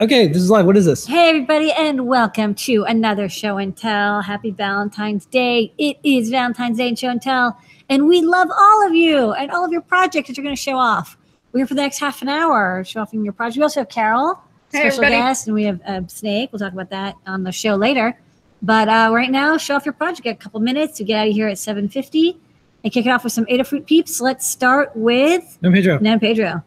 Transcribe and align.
Okay, 0.00 0.28
this 0.28 0.36
is 0.42 0.48
live. 0.50 0.64
What 0.64 0.76
is 0.76 0.84
this? 0.84 1.06
Hey, 1.06 1.28
everybody, 1.30 1.72
and 1.72 2.06
welcome 2.06 2.54
to 2.54 2.84
another 2.84 3.28
show 3.28 3.58
and 3.58 3.76
tell. 3.76 4.22
Happy 4.22 4.52
Valentine's 4.52 5.26
Day. 5.26 5.72
It 5.76 5.96
is 6.04 6.30
Valentine's 6.30 6.78
Day 6.78 6.86
in 6.86 6.94
show 6.94 7.08
and 7.08 7.20
tell, 7.20 7.58
and 7.88 8.06
we 8.06 8.20
love 8.22 8.48
all 8.56 8.86
of 8.86 8.94
you 8.94 9.32
and 9.32 9.50
all 9.50 9.64
of 9.64 9.72
your 9.72 9.80
projects 9.80 10.28
that 10.28 10.36
you're 10.36 10.44
going 10.44 10.54
to 10.54 10.60
show 10.62 10.76
off. 10.76 11.18
We're 11.50 11.60
here 11.60 11.66
for 11.66 11.74
the 11.74 11.82
next 11.82 11.98
half 11.98 12.22
an 12.22 12.28
hour 12.28 12.84
showing 12.84 13.02
off 13.02 13.12
your 13.12 13.32
project. 13.32 13.56
We 13.56 13.64
also 13.64 13.80
have 13.80 13.88
Carol, 13.88 14.40
Hey, 14.70 14.82
special 14.88 15.04
everybody. 15.04 15.14
guest, 15.16 15.46
and 15.48 15.54
we 15.56 15.64
have 15.64 15.80
uh, 15.84 16.06
Snake. 16.06 16.50
We'll 16.52 16.60
talk 16.60 16.72
about 16.74 16.90
that 16.90 17.16
on 17.26 17.42
the 17.42 17.50
show 17.50 17.74
later. 17.74 18.16
But 18.62 18.88
uh, 18.88 19.10
right 19.12 19.30
now, 19.32 19.56
show 19.56 19.74
off 19.74 19.84
your 19.84 19.94
project. 19.94 20.22
Get 20.22 20.36
a 20.36 20.38
couple 20.38 20.60
minutes 20.60 20.96
to 20.98 21.04
get 21.04 21.18
out 21.22 21.26
of 21.28 21.34
here 21.34 21.48
at 21.48 21.56
7.50 21.56 22.36
and 22.84 22.92
kick 22.92 23.04
it 23.04 23.08
off 23.10 23.24
with 23.24 23.32
some 23.32 23.46
Adafruit 23.46 23.86
peeps. 23.86 24.20
Let's 24.20 24.46
start 24.48 24.92
with 24.94 25.58
No, 25.60 25.72
Pedro. 25.72 25.98
Nan 25.98 26.20
Pedro. 26.20 26.62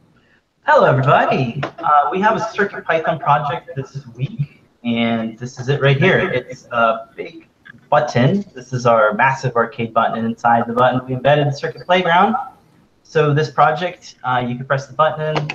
Hello, 0.63 0.85
everybody. 0.85 1.59
Uh, 1.79 2.09
we 2.11 2.21
have 2.21 2.35
a 2.35 2.39
Circuit 2.39 2.85
Python 2.85 3.17
project 3.17 3.71
this 3.75 4.05
week, 4.15 4.61
and 4.83 5.37
this 5.39 5.59
is 5.59 5.69
it 5.69 5.81
right 5.81 5.97
here. 5.97 6.19
It's 6.19 6.67
a 6.71 7.09
big 7.15 7.47
button. 7.89 8.45
This 8.53 8.71
is 8.71 8.85
our 8.85 9.15
massive 9.15 9.55
arcade 9.55 9.91
button, 9.91 10.19
and 10.19 10.27
inside 10.27 10.67
the 10.67 10.73
button, 10.73 11.01
we 11.07 11.13
embedded 11.13 11.47
the 11.47 11.51
Circuit 11.51 11.83
Playground. 11.87 12.35
So 13.01 13.33
this 13.33 13.49
project, 13.49 14.17
uh, 14.23 14.45
you 14.47 14.55
can 14.55 14.67
press 14.67 14.85
the 14.85 14.93
button, 14.93 15.49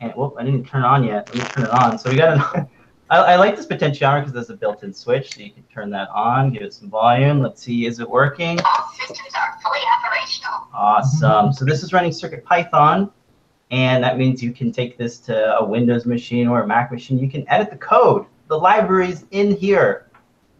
and 0.00 0.12
whoop, 0.12 0.36
I 0.38 0.44
didn't 0.44 0.68
turn 0.68 0.84
it 0.84 0.86
on 0.86 1.02
yet. 1.02 1.34
Let 1.34 1.44
me 1.44 1.50
turn 1.50 1.64
it 1.64 1.70
on. 1.70 1.98
So 1.98 2.10
we 2.10 2.16
got 2.16 2.56
an. 2.56 2.68
I, 3.10 3.18
I 3.18 3.36
like 3.36 3.56
this 3.56 3.66
potentiometer 3.66 4.20
because 4.20 4.32
there's 4.32 4.50
a 4.50 4.56
built-in 4.56 4.94
switch, 4.94 5.34
so 5.34 5.40
you 5.40 5.50
can 5.50 5.64
turn 5.64 5.90
that 5.90 6.08
on, 6.10 6.52
give 6.52 6.62
it 6.62 6.72
some 6.72 6.88
volume. 6.88 7.40
Let's 7.40 7.60
see, 7.60 7.86
is 7.86 7.98
it 7.98 8.08
working? 8.08 8.60
All 8.60 8.92
systems 8.96 9.34
are 9.36 9.58
fully 9.62 9.80
operational. 9.98 10.68
Awesome. 10.72 11.52
So 11.52 11.64
this 11.64 11.82
is 11.82 11.92
running 11.92 12.12
Circuit 12.12 12.44
Python, 12.44 13.10
and 13.74 14.04
that 14.04 14.18
means 14.18 14.40
you 14.40 14.52
can 14.52 14.70
take 14.70 14.96
this 14.96 15.18
to 15.18 15.58
a 15.58 15.64
Windows 15.64 16.06
machine 16.06 16.46
or 16.46 16.62
a 16.62 16.66
Mac 16.66 16.92
machine. 16.92 17.18
You 17.18 17.28
can 17.28 17.44
edit 17.48 17.70
the 17.70 17.76
code. 17.76 18.24
The 18.46 18.56
library's 18.56 19.24
in 19.32 19.56
here. 19.56 20.06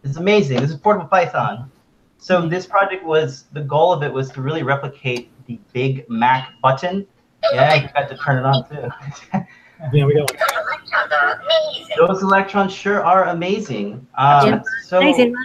It's 0.03 0.17
amazing. 0.17 0.59
This 0.59 0.71
is 0.71 0.75
portable 0.75 1.07
Python. 1.07 1.71
So 2.17 2.45
this 2.45 2.65
project 2.65 3.05
was 3.05 3.45
the 3.53 3.61
goal 3.61 3.93
of 3.93 4.03
it 4.03 4.11
was 4.11 4.29
to 4.31 4.41
really 4.41 4.63
replicate 4.63 5.31
the 5.45 5.57
big 5.71 6.09
Mac 6.09 6.59
button. 6.61 7.07
Yeah, 7.53 7.71
I 7.71 7.87
forgot 7.87 8.09
to 8.09 8.17
turn 8.17 8.37
it 8.39 8.45
on 8.45 8.69
too. 8.69 9.39
Yeah, 9.93 10.05
we 10.05 10.13
got 10.13 10.31
one. 10.31 10.39
Those 10.39 10.63
electrons 10.71 11.11
are 11.11 11.41
amazing. 11.41 11.95
Those 11.97 12.23
electrons 12.23 12.73
sure 12.73 13.03
are 13.03 13.25
amazing. 13.25 14.07
Um, 14.17 14.63
so 14.85 15.01
Nice, 15.01 15.17
Inma. 15.17 15.35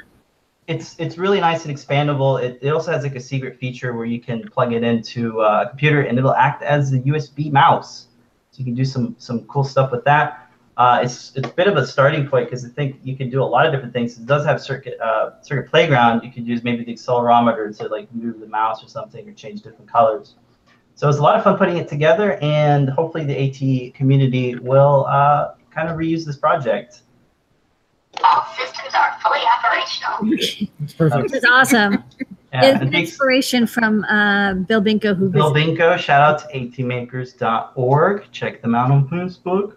It's 0.70 0.94
it's 0.98 1.18
really 1.18 1.40
nice 1.40 1.64
and 1.64 1.76
expandable. 1.76 2.40
It, 2.40 2.60
it 2.62 2.70
also 2.70 2.92
has 2.92 3.02
like 3.02 3.16
a 3.16 3.20
secret 3.20 3.58
feature 3.58 3.92
where 3.92 4.06
you 4.06 4.20
can 4.20 4.48
plug 4.48 4.72
it 4.72 4.84
into 4.84 5.42
uh, 5.42 5.64
a 5.66 5.68
computer 5.68 6.02
and 6.02 6.16
it'll 6.16 6.34
act 6.34 6.62
as 6.62 6.92
a 6.92 7.00
USB 7.00 7.50
mouse. 7.50 8.06
So 8.52 8.58
you 8.58 8.64
can 8.64 8.74
do 8.74 8.84
some 8.84 9.16
some 9.18 9.44
cool 9.46 9.64
stuff 9.64 9.90
with 9.90 10.04
that. 10.04 10.48
Uh, 10.76 11.00
it's 11.02 11.32
it's 11.34 11.48
a 11.48 11.52
bit 11.52 11.66
of 11.66 11.76
a 11.76 11.84
starting 11.84 12.28
point 12.28 12.46
because 12.46 12.64
I 12.64 12.68
think 12.68 13.00
you 13.02 13.16
can 13.16 13.28
do 13.28 13.42
a 13.42 13.44
lot 13.44 13.66
of 13.66 13.72
different 13.72 13.92
things. 13.92 14.16
It 14.16 14.26
does 14.26 14.44
have 14.44 14.62
circuit 14.62 14.96
uh, 15.00 15.42
circuit 15.42 15.68
playground. 15.68 16.22
You 16.22 16.30
could 16.30 16.46
use 16.46 16.62
maybe 16.62 16.84
the 16.84 16.94
accelerometer 16.94 17.76
to 17.78 17.88
like 17.88 18.06
move 18.14 18.38
the 18.38 18.46
mouse 18.46 18.84
or 18.84 18.88
something 18.88 19.28
or 19.28 19.32
change 19.32 19.62
different 19.62 19.90
colors. 19.90 20.36
So 20.94 21.08
it's 21.08 21.18
a 21.18 21.22
lot 21.22 21.36
of 21.36 21.42
fun 21.42 21.58
putting 21.58 21.78
it 21.78 21.88
together, 21.88 22.38
and 22.42 22.88
hopefully 22.88 23.24
the 23.24 23.36
AT 23.44 23.94
community 23.94 24.54
will 24.54 25.06
uh, 25.08 25.54
kind 25.72 25.88
of 25.88 25.96
reuse 25.96 26.24
this 26.24 26.36
project. 26.36 27.02
All 28.24 28.46
systems 28.56 28.94
are 28.94 29.16
fully 29.22 29.40
operational. 29.58 30.18
It's 30.82 30.92
perfect. 30.94 31.30
This 31.32 31.42
is 31.42 31.48
awesome. 31.50 32.04
Yeah, 32.52 32.64
it's 32.64 32.74
and 32.74 32.82
an 32.82 32.92
thanks- 32.92 33.10
inspiration 33.10 33.66
from 33.66 34.04
uh, 34.04 34.54
Bill 34.54 34.82
Binko, 34.82 35.16
who 35.16 35.28
Bill 35.30 35.52
visited. 35.52 35.78
Binko, 35.78 35.98
shout 35.98 36.20
out 36.20 36.50
to 36.50 36.58
atmakers.org. 36.58 38.24
Check 38.32 38.60
them 38.62 38.74
out 38.74 38.90
on 38.90 39.08
Facebook. 39.08 39.74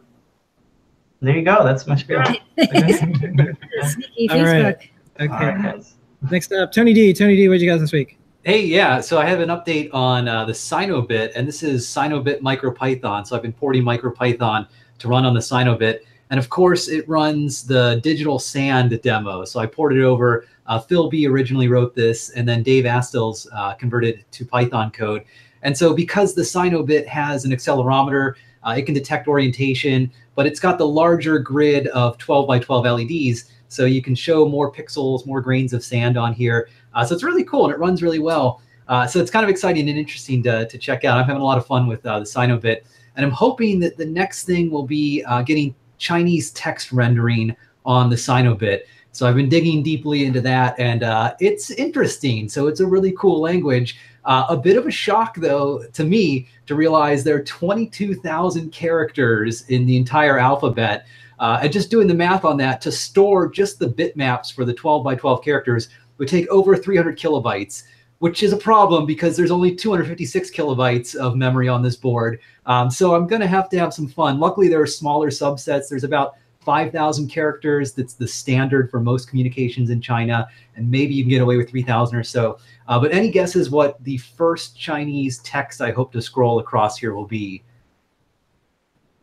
There 1.21 1.35
you 1.37 1.43
go. 1.43 1.63
That's 1.63 1.87
my 1.87 1.95
spiel. 1.95 2.21
Sneaky 2.57 4.29
All 4.29 4.43
right. 4.43 4.77
Facebook. 4.79 4.89
All 5.19 5.27
right, 5.27 5.53
Okay. 5.53 5.61
guys. 5.61 5.93
Next 6.31 6.51
up, 6.53 6.71
Tony 6.71 6.93
D. 6.93 7.13
Tony 7.13 7.35
D, 7.35 7.47
what 7.49 7.59
you 7.59 7.69
guys 7.69 7.79
this 7.81 7.91
week? 7.93 8.17
Hey, 8.43 8.65
yeah. 8.65 8.99
So 9.01 9.19
I 9.19 9.25
have 9.25 9.39
an 9.39 9.49
update 9.49 9.89
on 9.93 10.27
uh, 10.27 10.45
the 10.45 10.51
Sinobit, 10.53 11.31
and 11.35 11.47
this 11.47 11.63
is 11.63 11.85
Sinobit 11.85 12.41
MicroPython. 12.41 13.25
So 13.27 13.35
I've 13.35 13.41
been 13.41 13.53
porting 13.53 13.83
MicroPython 13.83 14.67
to 14.99 15.07
run 15.07 15.25
on 15.25 15.33
the 15.33 15.39
Sinobit, 15.39 15.99
and 16.33 16.39
of 16.39 16.49
course 16.49 16.87
it 16.87 17.07
runs 17.07 17.63
the 17.63 17.99
Digital 18.01 18.39
Sand 18.39 18.99
demo. 19.03 19.45
So 19.45 19.59
I 19.59 19.67
ported 19.67 19.99
it 19.99 20.03
over. 20.03 20.47
Uh, 20.65 20.79
Phil 20.79 21.07
B 21.07 21.27
originally 21.27 21.67
wrote 21.67 21.93
this, 21.93 22.31
and 22.31 22.49
then 22.49 22.63
Dave 22.63 22.85
Astels 22.85 23.47
uh, 23.53 23.75
converted 23.75 24.25
to 24.31 24.43
Python 24.43 24.89
code. 24.89 25.25
And 25.61 25.77
so 25.77 25.93
because 25.93 26.33
the 26.33 26.41
Sinobit 26.41 27.05
has 27.05 27.45
an 27.45 27.51
accelerometer, 27.51 28.33
uh, 28.63 28.73
it 28.75 28.87
can 28.87 28.95
detect 28.95 29.27
orientation, 29.27 30.11
but 30.33 30.47
it's 30.47 30.59
got 30.59 30.79
the 30.79 30.87
larger 30.87 31.37
grid 31.37 31.85
of 31.89 32.17
12 32.17 32.47
by 32.47 32.57
12 32.57 32.83
LEDs. 32.83 33.51
So 33.67 33.85
you 33.85 34.01
can 34.01 34.15
show 34.15 34.49
more 34.49 34.71
pixels, 34.71 35.27
more 35.27 35.39
grains 35.39 35.71
of 35.71 35.83
sand 35.83 36.17
on 36.17 36.33
here. 36.33 36.67
Uh, 36.95 37.05
so 37.05 37.13
it's 37.13 37.23
really 37.23 37.43
cool 37.43 37.65
and 37.65 37.73
it 37.75 37.77
runs 37.77 38.01
really 38.01 38.17
well. 38.17 38.59
Uh, 38.87 39.05
so 39.05 39.19
it's 39.19 39.29
kind 39.29 39.43
of 39.43 39.51
exciting 39.51 39.87
and 39.87 39.99
interesting 39.99 40.41
to, 40.41 40.67
to 40.67 40.79
check 40.79 41.05
out. 41.05 41.19
I'm 41.19 41.25
having 41.25 41.43
a 41.43 41.45
lot 41.45 41.59
of 41.59 41.67
fun 41.67 41.85
with 41.85 42.03
uh, 42.07 42.17
the 42.17 42.25
Sinobit, 42.25 42.85
and 43.15 43.23
I'm 43.23 43.31
hoping 43.31 43.79
that 43.81 43.97
the 43.97 44.05
next 44.07 44.45
thing 44.45 44.71
will 44.71 44.87
be 44.87 45.23
getting 45.45 45.75
Chinese 45.97 46.51
text 46.51 46.91
rendering 46.91 47.55
on 47.85 48.09
the 48.09 48.15
Sinobit. 48.15 48.81
So 49.11 49.27
I've 49.27 49.35
been 49.35 49.49
digging 49.49 49.83
deeply 49.83 50.25
into 50.25 50.41
that, 50.41 50.79
and 50.79 51.03
uh, 51.03 51.35
it's 51.39 51.69
interesting. 51.69 52.49
So 52.49 52.67
it's 52.67 52.79
a 52.79 52.87
really 52.87 53.13
cool 53.17 53.41
language. 53.41 53.99
Uh, 54.25 54.45
a 54.49 54.57
bit 54.57 54.77
of 54.77 54.87
a 54.87 54.91
shock, 54.91 55.35
though, 55.35 55.83
to 55.93 56.03
me 56.03 56.47
to 56.65 56.75
realize 56.75 57.23
there 57.23 57.35
are 57.35 57.43
22,000 57.43 58.71
characters 58.71 59.69
in 59.69 59.85
the 59.85 59.97
entire 59.97 60.39
alphabet. 60.39 61.05
Uh, 61.39 61.59
and 61.61 61.71
just 61.71 61.91
doing 61.91 62.07
the 62.07 62.13
math 62.13 62.45
on 62.45 62.57
that 62.57 62.79
to 62.81 62.91
store 62.91 63.49
just 63.49 63.77
the 63.77 63.87
bitmaps 63.87 64.53
for 64.53 64.65
the 64.65 64.73
12 64.73 65.03
by 65.03 65.13
12 65.13 65.43
characters 65.43 65.89
would 66.17 66.27
take 66.27 66.47
over 66.47 66.75
300 66.75 67.17
kilobytes, 67.17 67.83
which 68.23 68.41
is 68.41 68.53
a 68.53 68.57
problem 68.57 69.05
because 69.05 69.35
there's 69.35 69.51
only 69.51 69.75
256 69.75 70.49
kilobytes 70.51 71.13
of 71.13 71.35
memory 71.35 71.67
on 71.67 71.81
this 71.81 71.97
board. 71.97 72.39
Um, 72.65 72.89
so 72.89 73.15
I'm 73.15 73.27
going 73.27 73.41
to 73.41 73.47
have 73.47 73.67
to 73.71 73.77
have 73.77 73.93
some 73.93 74.07
fun. 74.07 74.39
Luckily, 74.39 74.69
there 74.69 74.79
are 74.79 74.87
smaller 74.87 75.29
subsets. 75.29 75.89
There's 75.89 76.05
about 76.05 76.35
5,000 76.61 77.27
characters. 77.27 77.91
That's 77.91 78.13
the 78.13 78.25
standard 78.25 78.89
for 78.89 79.01
most 79.01 79.27
communications 79.27 79.89
in 79.89 79.99
China, 79.99 80.47
and 80.77 80.89
maybe 80.89 81.13
you 81.13 81.23
can 81.23 81.31
get 81.31 81.41
away 81.41 81.57
with 81.57 81.69
3,000 81.69 82.17
or 82.17 82.23
so. 82.23 82.59
Uh, 82.87 82.97
but 82.97 83.11
any 83.11 83.29
guesses 83.29 83.69
what 83.69 84.01
the 84.05 84.15
first 84.15 84.79
Chinese 84.79 85.39
text 85.39 85.81
I 85.81 85.91
hope 85.91 86.13
to 86.13 86.21
scroll 86.21 86.59
across 86.59 86.97
here 86.97 87.13
will 87.13 87.27
be? 87.27 87.61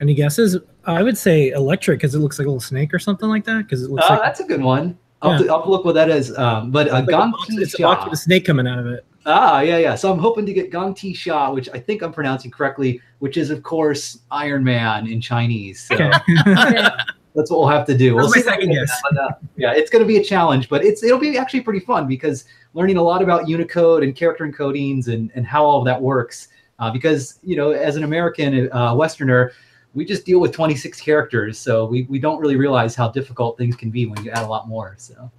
Any 0.03 0.13
guesses? 0.13 0.59
I 0.85 1.03
would 1.03 1.17
say 1.17 1.49
electric 1.53 2.01
because 2.01 2.15
it 2.15 2.19
looks 2.19 2.39
like 2.39 2.45
a 2.45 2.51
little 2.51 2.61
snake 2.61 2.93
or 2.93 2.99
something 2.99 3.31
like 3.31 3.47
that. 3.47 3.63
Because 3.63 3.83
it 3.83 3.91
looks 3.91 4.05
Uh, 4.11 4.11
like 4.11 4.21
that's 4.21 4.41
a 4.41 4.45
good 4.45 4.61
one. 4.61 4.99
I'll, 5.23 5.33
have 5.33 5.41
to- 5.43 5.49
I'll 5.49 5.57
have 5.59 5.65
to 5.65 5.71
look 5.71 5.85
what 5.85 5.95
that 5.95 6.09
is. 6.11 6.37
Um, 6.37 6.71
but 6.71 6.89
uh, 6.89 6.97
it's 6.97 7.07
like 7.07 7.09
a 7.09 7.11
Gong 7.11 7.31
box- 7.33 7.47
Ti 7.49 7.57
it's 7.57 7.81
a 7.81 7.89
with 8.05 8.13
a 8.13 8.17
snake 8.17 8.45
coming 8.47 8.67
out 8.67 8.79
of 8.79 8.87
it. 8.87 9.05
Ah, 9.27 9.61
yeah, 9.61 9.77
yeah. 9.77 9.95
So 9.95 10.11
I'm 10.11 10.19
hoping 10.19 10.47
to 10.47 10.53
get 10.53 10.71
Gong 10.71 10.95
Ti 10.95 11.13
Sha, 11.13 11.51
which 11.53 11.69
I 11.75 11.79
think 11.79 12.03
I'm 12.03 12.13
pronouncing 12.13 12.51
correctly, 12.51 13.01
which 13.19 13.37
is 13.37 13.51
of 13.51 13.63
course 13.63 14.19
Iron 14.31 14.65
Man 14.65 15.07
in 15.07 15.21
Chinese. 15.21 15.81
So 15.83 15.95
Okay. 15.95 16.11
that's 17.35 17.51
what 17.51 17.61
we'll 17.61 17.69
have 17.69 17.87
to 17.87 17.97
do. 17.97 18.15
We'll 18.17 18.25
was 18.25 18.35
my 18.37 18.41
see 18.41 18.49
second 18.49 18.73
guess. 18.73 18.89
that 18.89 19.03
one 19.15 19.25
up. 19.27 19.43
Yeah, 19.57 19.73
it's 19.73 19.91
going 19.91 20.03
to 20.03 20.09
be 20.09 20.17
a 20.17 20.25
challenge, 20.25 20.69
but 20.71 20.85
it's 20.85 21.03
it'll 21.05 21.19
be 21.19 21.37
actually 21.37 21.61
pretty 21.61 21.81
fun 21.81 22.09
because 22.09 22.47
learning 22.75 22.97
a 22.97 23.03
lot 23.03 23.21
about 23.23 23.47
Unicode 23.49 24.03
and 24.03 24.17
character 24.17 24.47
encodings 24.51 25.09
and 25.09 25.31
and 25.35 25.47
how 25.47 25.65
all 25.65 25.79
of 25.81 25.85
that 25.85 26.01
works. 26.01 26.49
Uh, 26.79 26.91
because 26.91 27.39
you 27.43 27.57
know, 27.57 27.73
as 27.73 27.97
an 27.97 28.05
American 28.05 28.73
uh, 28.73 28.95
Westerner, 28.95 29.53
we 29.95 30.05
just 30.05 30.25
deal 30.25 30.41
with 30.41 30.53
26 30.53 31.01
characters, 31.01 31.59
so 31.59 31.85
we 31.87 32.03
we 32.05 32.19
don't 32.19 32.41
really 32.41 32.57
realize 32.57 32.95
how 32.95 33.09
difficult 33.09 33.59
things 33.59 33.77
can 33.77 33.91
be 33.91 34.07
when 34.07 34.23
you 34.25 34.31
add 34.31 34.45
a 34.45 34.47
lot 34.49 34.69
more. 34.69 34.95
So. 34.99 35.31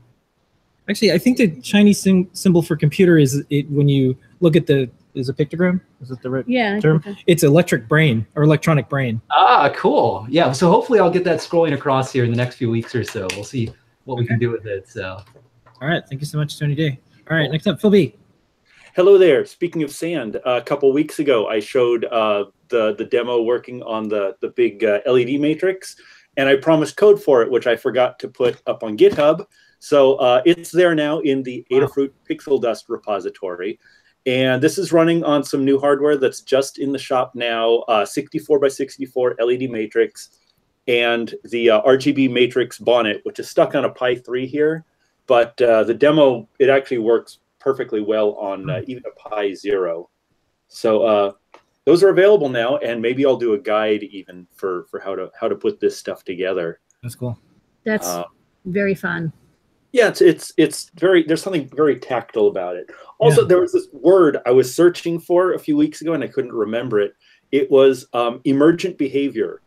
Actually, 0.89 1.13
I 1.13 1.17
think 1.19 1.37
the 1.37 1.47
Chinese 1.61 1.99
sym- 2.01 2.29
symbol 2.33 2.61
for 2.61 2.75
computer 2.75 3.17
is 3.17 3.43
it 3.49 3.69
when 3.69 3.87
you 3.87 4.17
look 4.41 4.55
at 4.55 4.65
the 4.67 4.89
is 5.13 5.29
a 5.29 5.33
pictogram. 5.33 5.79
Is 6.01 6.09
it 6.11 6.21
the 6.21 6.29
right 6.29 6.45
Yeah. 6.47 6.79
term? 6.79 7.03
It's 7.27 7.43
electric 7.43 7.87
brain 7.87 8.25
or 8.35 8.43
electronic 8.43 8.87
brain. 8.89 9.21
Ah, 9.29 9.69
cool. 9.75 10.25
Yeah. 10.29 10.51
So 10.53 10.69
hopefully 10.71 10.99
I'll 10.99 11.11
get 11.11 11.23
that 11.25 11.39
scrolling 11.39 11.73
across 11.73 12.11
here 12.11 12.23
in 12.23 12.31
the 12.31 12.37
next 12.37 12.55
few 12.55 12.69
weeks 12.69 12.95
or 12.95 13.03
so. 13.03 13.27
We'll 13.35 13.43
see 13.43 13.69
what 14.05 14.17
we 14.17 14.25
can 14.25 14.39
do 14.39 14.49
with 14.51 14.65
it. 14.65 14.87
So 14.87 15.21
All 15.81 15.87
right. 15.87 16.01
Thank 16.09 16.21
you 16.21 16.27
so 16.27 16.37
much, 16.37 16.57
Tony 16.57 16.75
D. 16.75 16.97
All 17.29 17.37
right. 17.37 17.51
Next 17.51 17.67
up, 17.67 17.79
Phil 17.81 17.89
B. 17.89 18.15
Hello 18.93 19.17
there. 19.17 19.45
Speaking 19.45 19.83
of 19.83 19.91
sand, 19.93 20.37
a 20.43 20.61
couple 20.61 20.91
weeks 20.91 21.19
ago 21.19 21.47
I 21.47 21.61
showed 21.61 22.03
uh, 22.03 22.47
the 22.67 22.93
the 22.95 23.05
demo 23.05 23.41
working 23.41 23.81
on 23.83 24.09
the 24.09 24.35
the 24.41 24.49
big 24.49 24.83
uh, 24.83 24.99
LED 25.05 25.39
matrix, 25.39 25.95
and 26.35 26.49
I 26.49 26.57
promised 26.57 26.97
code 26.97 27.23
for 27.23 27.41
it, 27.41 27.49
which 27.49 27.67
I 27.67 27.77
forgot 27.77 28.19
to 28.19 28.27
put 28.27 28.61
up 28.67 28.83
on 28.83 28.97
GitHub. 28.97 29.45
So 29.79 30.15
uh, 30.15 30.41
it's 30.45 30.71
there 30.71 30.93
now 30.93 31.19
in 31.19 31.41
the 31.41 31.65
Adafruit 31.71 32.11
Pixel 32.29 32.61
Dust 32.61 32.89
repository, 32.89 33.79
and 34.25 34.61
this 34.61 34.77
is 34.77 34.91
running 34.91 35.23
on 35.23 35.41
some 35.45 35.63
new 35.63 35.79
hardware 35.79 36.17
that's 36.17 36.41
just 36.41 36.77
in 36.77 36.91
the 36.91 36.99
shop 36.99 37.31
now. 37.33 37.75
Uh, 37.87 38.05
64 38.05 38.59
by 38.59 38.67
64 38.67 39.37
LED 39.41 39.69
matrix, 39.69 40.31
and 40.87 41.33
the 41.45 41.69
uh, 41.69 41.81
RGB 41.83 42.29
matrix 42.29 42.77
bonnet, 42.77 43.21
which 43.23 43.39
is 43.39 43.49
stuck 43.49 43.73
on 43.73 43.85
a 43.85 43.89
Pi 43.89 44.15
3 44.15 44.45
here. 44.45 44.83
But 45.27 45.61
uh, 45.61 45.85
the 45.85 45.93
demo 45.93 46.49
it 46.59 46.67
actually 46.67 46.97
works 46.97 47.37
perfectly 47.65 48.01
well 48.01 48.31
on 48.33 48.69
uh, 48.69 48.81
even 48.87 49.03
a 49.05 49.29
Pi 49.29 49.53
Zero. 49.53 50.09
So 50.67 51.03
uh, 51.03 51.31
those 51.85 52.03
are 52.03 52.09
available 52.09 52.49
now, 52.49 52.77
and 52.77 53.01
maybe 53.01 53.25
I'll 53.25 53.37
do 53.37 53.53
a 53.53 53.59
guide 53.59 54.03
even 54.03 54.47
for 54.55 54.85
for 54.89 54.99
how 54.99 55.15
to 55.15 55.29
how 55.39 55.47
to 55.47 55.55
put 55.55 55.79
this 55.79 55.97
stuff 55.97 56.23
together. 56.25 56.79
That's 57.03 57.15
cool. 57.15 57.37
That's 57.85 58.07
Uh, 58.07 58.23
very 58.65 58.95
fun. 58.95 59.31
yeah, 59.91 60.07
it's 60.07 60.21
it's 60.21 60.53
it's 60.57 60.89
very 60.99 61.23
there's 61.23 61.41
something 61.41 61.69
very 61.75 61.97
tactile 61.99 62.47
about 62.47 62.75
it. 62.75 62.89
Also, 63.19 63.41
Yeah. 63.41 63.47
there 63.47 63.61
was 63.61 63.71
this 63.73 63.87
word 63.93 64.37
I 64.45 64.51
was 64.51 64.73
searching 64.73 65.19
for 65.19 65.53
a 65.53 65.59
few 65.59 65.77
weeks 65.77 66.01
ago, 66.01 66.13
and 66.13 66.23
I 66.23 66.27
couldn't 66.27 66.53
remember 66.53 66.99
it. 66.99 67.13
It 67.51 67.69
was 67.69 68.07
um, 68.13 68.39
emergent 68.45 68.97
behavior, 68.97 69.61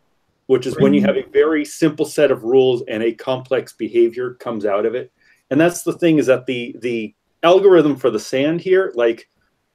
which 0.47 0.65
is 0.65 0.75
when 0.79 0.93
you 0.93 1.01
have 1.01 1.17
a 1.17 1.25
very 1.31 1.63
simple 1.63 2.05
set 2.05 2.31
of 2.31 2.43
rules 2.43 2.83
and 2.87 3.03
a 3.03 3.13
complex 3.13 3.73
behavior 3.73 4.33
comes 4.35 4.65
out 4.65 4.85
of 4.87 4.95
it. 4.95 5.11
And 5.51 5.61
that's 5.61 5.83
the 5.83 5.93
thing 5.93 6.17
is 6.17 6.25
that 6.25 6.47
the 6.47 6.75
the 6.79 7.13
algorithm 7.45 7.95
for 7.95 8.09
the 8.09 8.19
sand 8.19 8.59
here 8.59 8.91
like 8.95 9.29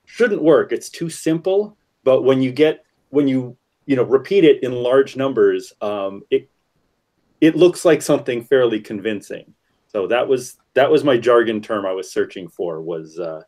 shouldn't 0.05 0.43
work. 0.43 0.73
It's 0.73 0.91
too 0.91 1.09
simple. 1.09 1.77
But 2.05 2.23
when 2.23 2.43
you 2.43 2.53
get 2.53 2.85
when 3.11 3.29
you 3.29 3.57
you 3.87 3.97
know 3.97 4.03
repeat 4.03 4.45
it 4.45 4.63
in 4.63 4.73
large 4.73 5.17
numbers, 5.17 5.73
um, 5.81 6.23
it 6.31 6.51
it 7.41 7.57
looks 7.57 7.85
like 7.85 8.03
something 8.03 8.45
fairly 8.45 8.81
convincing. 8.81 9.55
So 9.89 10.07
that 10.09 10.27
was 10.27 10.59
that 10.75 10.91
was 10.91 11.05
my 11.05 11.17
jargon 11.17 11.61
term 11.61 11.87
I 11.87 11.93
was 11.93 12.11
searching 12.11 12.49
for 12.49 12.81
was 12.81 13.19
uh, 13.19 13.43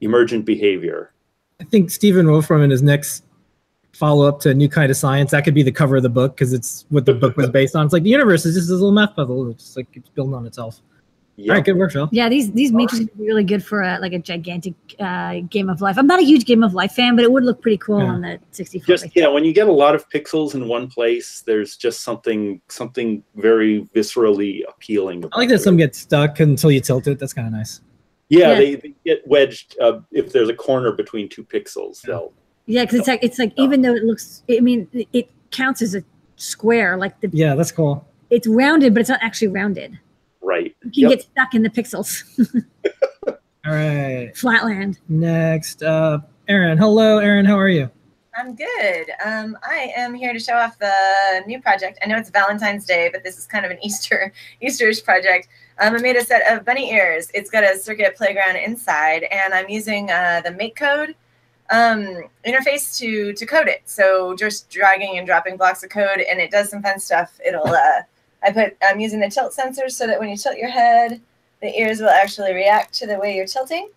emergent 0.00 0.44
behavior. 0.44 1.12
I 1.60 1.64
think 1.64 1.90
Stephen 1.90 2.30
Wolfram 2.30 2.62
in 2.62 2.70
his 2.70 2.82
next 2.82 3.24
follow 3.94 4.26
up 4.26 4.40
to 4.40 4.50
a 4.50 4.54
New 4.54 4.68
Kind 4.68 4.90
of 4.90 4.96
Science, 4.96 5.30
that 5.30 5.44
could 5.44 5.54
be 5.54 5.62
the 5.62 5.72
cover 5.72 5.96
of 5.96 6.02
the 6.02 6.08
book 6.08 6.36
because 6.36 6.52
it's 6.52 6.84
what 6.88 7.06
the 7.06 7.14
book 7.14 7.36
was 7.36 7.48
based 7.50 7.76
on. 7.76 7.84
It's 7.84 7.92
like 7.92 8.02
the 8.02 8.10
universe 8.10 8.44
is 8.44 8.54
just 8.54 8.68
this 8.68 8.74
little 8.74 8.92
math 8.92 9.14
puzzle. 9.14 9.50
It's 9.50 9.76
like 9.76 9.86
it's 9.94 10.08
building 10.08 10.34
on 10.34 10.46
itself. 10.46 10.80
Yeah. 11.36 11.50
All 11.50 11.56
right, 11.56 11.64
good 11.64 11.76
work, 11.76 11.90
Phil. 11.92 12.08
Yeah, 12.12 12.28
these 12.28 12.52
these 12.52 12.70
matrices 12.72 13.08
would 13.08 13.18
be 13.18 13.26
really 13.26 13.42
good 13.42 13.64
for 13.64 13.82
a, 13.82 13.98
like 13.98 14.12
a 14.12 14.20
gigantic 14.20 14.74
uh, 15.00 15.40
game 15.50 15.68
of 15.68 15.80
life. 15.80 15.98
I'm 15.98 16.06
not 16.06 16.20
a 16.20 16.24
huge 16.24 16.44
game 16.44 16.62
of 16.62 16.74
life 16.74 16.92
fan, 16.92 17.16
but 17.16 17.24
it 17.24 17.32
would 17.32 17.42
look 17.44 17.60
pretty 17.60 17.78
cool 17.78 17.98
Yeah. 17.98 18.06
on 18.06 18.20
the 18.20 18.38
64. 18.52 18.86
just 18.86 19.16
yeah 19.16 19.26
when 19.26 19.44
you 19.44 19.52
get 19.52 19.66
a 19.66 19.72
lot 19.72 19.96
of 19.96 20.08
pixels 20.10 20.54
in 20.54 20.68
one 20.68 20.86
place 20.86 21.42
there's 21.44 21.76
just 21.76 22.02
something 22.02 22.60
something 22.68 23.24
very 23.34 23.82
viscerally 23.96 24.62
appealing 24.68 25.24
I 25.32 25.38
like 25.38 25.48
about 25.48 25.54
that 25.56 25.62
some 25.62 25.74
it. 25.74 25.78
get 25.78 25.96
stuck 25.96 26.38
until 26.38 26.70
you 26.70 26.80
tilt 26.80 27.08
it. 27.08 27.18
That's 27.18 27.32
kind 27.32 27.48
of 27.48 27.52
nice. 27.52 27.80
yeah, 28.28 28.50
Yeah. 28.50 28.54
They, 28.54 28.74
they 28.76 28.94
get 29.04 29.26
wedged 29.26 29.76
uh, 29.80 30.00
if 30.12 30.30
there's 30.32 30.48
a 30.48 30.54
corner 30.54 30.92
between 30.92 31.28
two 31.28 31.42
pixels 31.44 32.00
they'll 32.02 32.32
Yeah, 32.66 32.84
because 32.84 33.00
it's 33.00 33.08
like 33.08 33.24
it's 33.24 33.38
like 33.40 33.52
even 33.56 33.82
though 33.82 33.94
it 33.94 34.04
looks, 34.04 34.44
I 34.48 34.60
mean, 34.60 34.86
it- 34.92 35.08
it 35.12 35.30
counts 35.50 35.82
as 35.82 35.96
a 35.96 36.02
square. 36.36 36.96
Like 36.96 37.20
the 37.20 37.28
Yeah, 37.32 37.56
that's 37.56 37.72
cool. 37.72 38.06
it's 38.30 38.46
rounded, 38.46 38.94
but 38.94 39.00
it's 39.00 39.10
not 39.10 39.18
actually 39.20 39.48
rounded. 39.48 39.98
Right 40.84 40.96
You 40.96 41.08
can 41.08 41.10
Yep. 41.10 41.18
get 41.18 41.28
stuck 41.32 41.54
in 41.54 41.62
the 41.62 41.70
pixels. 41.70 42.22
All 43.66 43.72
right. 43.72 44.32
Flatland. 44.36 44.98
Next, 45.08 45.82
uh, 45.82 46.18
Aaron. 46.48 46.76
Hello, 46.76 47.18
Aaron. 47.18 47.46
How 47.46 47.58
are 47.58 47.68
you? 47.68 47.90
I'm 48.36 48.56
good. 48.56 49.06
Um, 49.24 49.56
I 49.62 49.92
am 49.96 50.12
here 50.12 50.32
to 50.32 50.38
show 50.40 50.54
off 50.54 50.76
the 50.78 50.92
new 51.46 51.62
project. 51.62 51.98
I 52.02 52.08
know 52.08 52.16
it's 52.16 52.30
Valentine's 52.30 52.84
Day, 52.84 53.08
but 53.12 53.22
this 53.22 53.38
is 53.38 53.46
kind 53.46 53.64
of 53.64 53.70
an 53.70 53.78
Easter 53.82 54.32
Easterish 54.62 55.04
project. 55.04 55.48
Um, 55.78 55.94
I 55.94 55.98
made 56.00 56.16
a 56.16 56.24
set 56.24 56.52
of 56.52 56.64
bunny 56.64 56.92
ears. 56.92 57.30
It's 57.32 57.48
got 57.50 57.62
a 57.64 57.78
circuit 57.78 58.16
playground 58.16 58.56
inside, 58.56 59.22
and 59.24 59.54
I'm 59.54 59.68
using 59.68 60.10
uh, 60.10 60.42
the 60.44 60.50
MakeCode 60.50 61.14
um, 61.70 62.24
interface 62.46 62.98
to 62.98 63.32
to 63.32 63.46
code 63.46 63.68
it. 63.68 63.82
So 63.86 64.34
just 64.36 64.68
dragging 64.68 65.16
and 65.16 65.26
dropping 65.26 65.56
blocks 65.56 65.82
of 65.84 65.90
code, 65.90 66.20
and 66.20 66.40
it 66.40 66.50
does 66.50 66.68
some 66.70 66.82
fun 66.82 66.98
stuff. 66.98 67.38
It'll 67.46 67.66
uh, 67.68 68.02
I 68.44 68.52
put 68.52 68.76
I'm 68.82 69.00
using 69.00 69.20
the 69.20 69.30
tilt 69.30 69.52
sensor 69.52 69.88
so 69.88 70.06
that 70.06 70.20
when 70.20 70.28
you 70.28 70.36
tilt 70.36 70.56
your 70.56 70.70
head, 70.70 71.20
the 71.60 71.78
ears 71.78 72.00
will 72.00 72.10
actually 72.10 72.52
react 72.54 72.92
to 72.94 73.06
the 73.06 73.18
way 73.18 73.36
you're 73.36 73.46
tilting, 73.46 73.88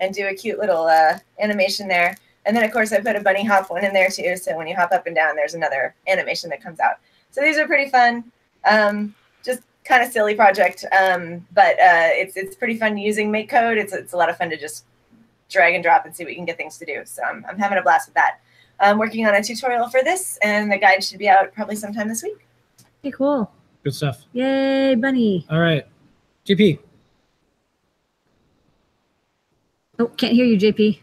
and 0.00 0.14
do 0.14 0.26
a 0.26 0.34
cute 0.34 0.58
little 0.58 0.84
uh, 0.84 1.18
animation 1.38 1.88
there. 1.88 2.16
And 2.44 2.56
then, 2.56 2.64
of 2.64 2.72
course, 2.72 2.92
I 2.92 3.00
put 3.00 3.14
a 3.14 3.20
bunny 3.20 3.44
hop 3.44 3.70
one 3.70 3.84
in 3.84 3.92
there 3.92 4.08
too. 4.08 4.36
So 4.36 4.56
when 4.56 4.66
you 4.66 4.74
hop 4.74 4.90
up 4.92 5.06
and 5.06 5.14
down, 5.14 5.36
there's 5.36 5.54
another 5.54 5.94
animation 6.08 6.50
that 6.50 6.60
comes 6.60 6.80
out. 6.80 6.96
So 7.30 7.40
these 7.40 7.56
are 7.56 7.66
pretty 7.66 7.88
fun. 7.88 8.24
Um, 8.64 9.14
just 9.44 9.60
kind 9.84 10.02
of 10.02 10.12
silly 10.12 10.34
project, 10.34 10.84
um, 11.00 11.46
but 11.52 11.78
uh, 11.78 12.10
it's 12.12 12.36
it's 12.36 12.56
pretty 12.56 12.76
fun 12.76 12.98
using 12.98 13.30
MakeCode. 13.30 13.76
It's 13.76 13.92
it's 13.92 14.12
a 14.12 14.16
lot 14.16 14.28
of 14.28 14.36
fun 14.36 14.50
to 14.50 14.56
just 14.56 14.84
drag 15.48 15.74
and 15.74 15.84
drop 15.84 16.04
and 16.04 16.16
see 16.16 16.24
what 16.24 16.30
you 16.30 16.36
can 16.36 16.46
get 16.46 16.56
things 16.56 16.78
to 16.78 16.86
do. 16.86 17.02
So 17.04 17.22
I'm, 17.22 17.44
I'm 17.48 17.58
having 17.58 17.78
a 17.78 17.82
blast 17.82 18.08
with 18.08 18.14
that. 18.14 18.40
I'm 18.80 18.98
working 18.98 19.26
on 19.26 19.34
a 19.34 19.42
tutorial 19.42 19.88
for 19.88 20.02
this, 20.02 20.38
and 20.42 20.70
the 20.72 20.78
guide 20.78 21.04
should 21.04 21.18
be 21.18 21.28
out 21.28 21.52
probably 21.54 21.76
sometime 21.76 22.08
this 22.08 22.22
week. 22.22 22.46
Okay, 23.04 23.12
cool. 23.12 23.50
Good 23.84 23.94
stuff. 23.94 24.22
Yay, 24.32 24.94
bunny. 24.94 25.44
All 25.50 25.58
right. 25.58 25.86
JP. 26.46 26.78
Oh, 29.98 30.06
can't 30.06 30.32
hear 30.32 30.44
you, 30.44 30.56
JP. 30.58 30.98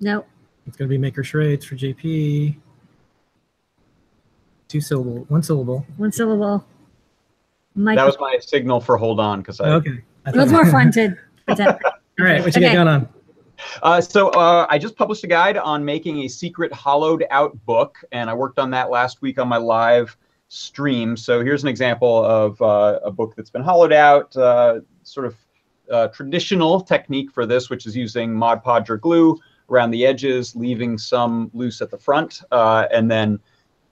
No. 0.00 0.24
It's 0.66 0.76
going 0.76 0.88
to 0.88 0.92
be 0.92 0.98
maker 0.98 1.22
charades 1.22 1.64
for 1.64 1.74
JP. 1.76 2.56
Two 4.68 4.80
syllable, 4.80 5.24
one 5.28 5.42
syllable. 5.42 5.86
One 5.98 6.12
syllable. 6.12 6.64
Mike. 7.74 7.96
That 7.96 8.06
was 8.06 8.16
my 8.18 8.38
signal 8.40 8.80
for 8.80 8.96
hold 8.96 9.20
on 9.20 9.40
because 9.40 9.60
I. 9.60 9.68
Okay. 9.70 10.02
I 10.24 10.30
It 10.30 10.36
was 10.36 10.50
more 10.52 10.64
fun 10.70 10.90
to 10.92 11.14
pretend. 11.46 11.78
All 11.84 12.26
right. 12.26 12.42
What 12.42 12.54
you 12.56 12.62
Okay. 12.62 12.72
got 12.74 12.84
going 12.84 12.88
on? 12.88 13.08
Uh, 13.82 14.00
so 14.00 14.28
uh, 14.30 14.66
I 14.68 14.78
just 14.78 14.96
published 14.96 15.24
a 15.24 15.26
guide 15.26 15.56
on 15.56 15.84
making 15.84 16.18
a 16.22 16.28
secret 16.28 16.72
hollowed 16.72 17.24
out 17.30 17.56
book, 17.66 17.98
and 18.12 18.28
I 18.30 18.34
worked 18.34 18.58
on 18.58 18.70
that 18.70 18.90
last 18.90 19.20
week 19.22 19.38
on 19.38 19.46
my 19.46 19.56
live 19.58 20.16
stream. 20.52 21.16
So 21.16 21.42
here's 21.42 21.62
an 21.62 21.68
example 21.68 22.22
of 22.22 22.60
uh, 22.60 23.00
a 23.02 23.10
book 23.10 23.34
that's 23.34 23.48
been 23.48 23.62
hollowed 23.62 23.92
out, 23.92 24.36
uh, 24.36 24.80
sort 25.02 25.24
of 25.24 25.36
uh, 25.90 26.08
traditional 26.08 26.78
technique 26.82 27.32
for 27.32 27.46
this, 27.46 27.70
which 27.70 27.86
is 27.86 27.96
using 27.96 28.34
Mod 28.34 28.62
Podge 28.62 28.90
or 28.90 28.98
glue 28.98 29.38
around 29.70 29.92
the 29.92 30.04
edges, 30.04 30.54
leaving 30.54 30.98
some 30.98 31.50
loose 31.54 31.80
at 31.80 31.90
the 31.90 31.96
front, 31.96 32.42
uh, 32.52 32.86
and 32.92 33.10
then 33.10 33.40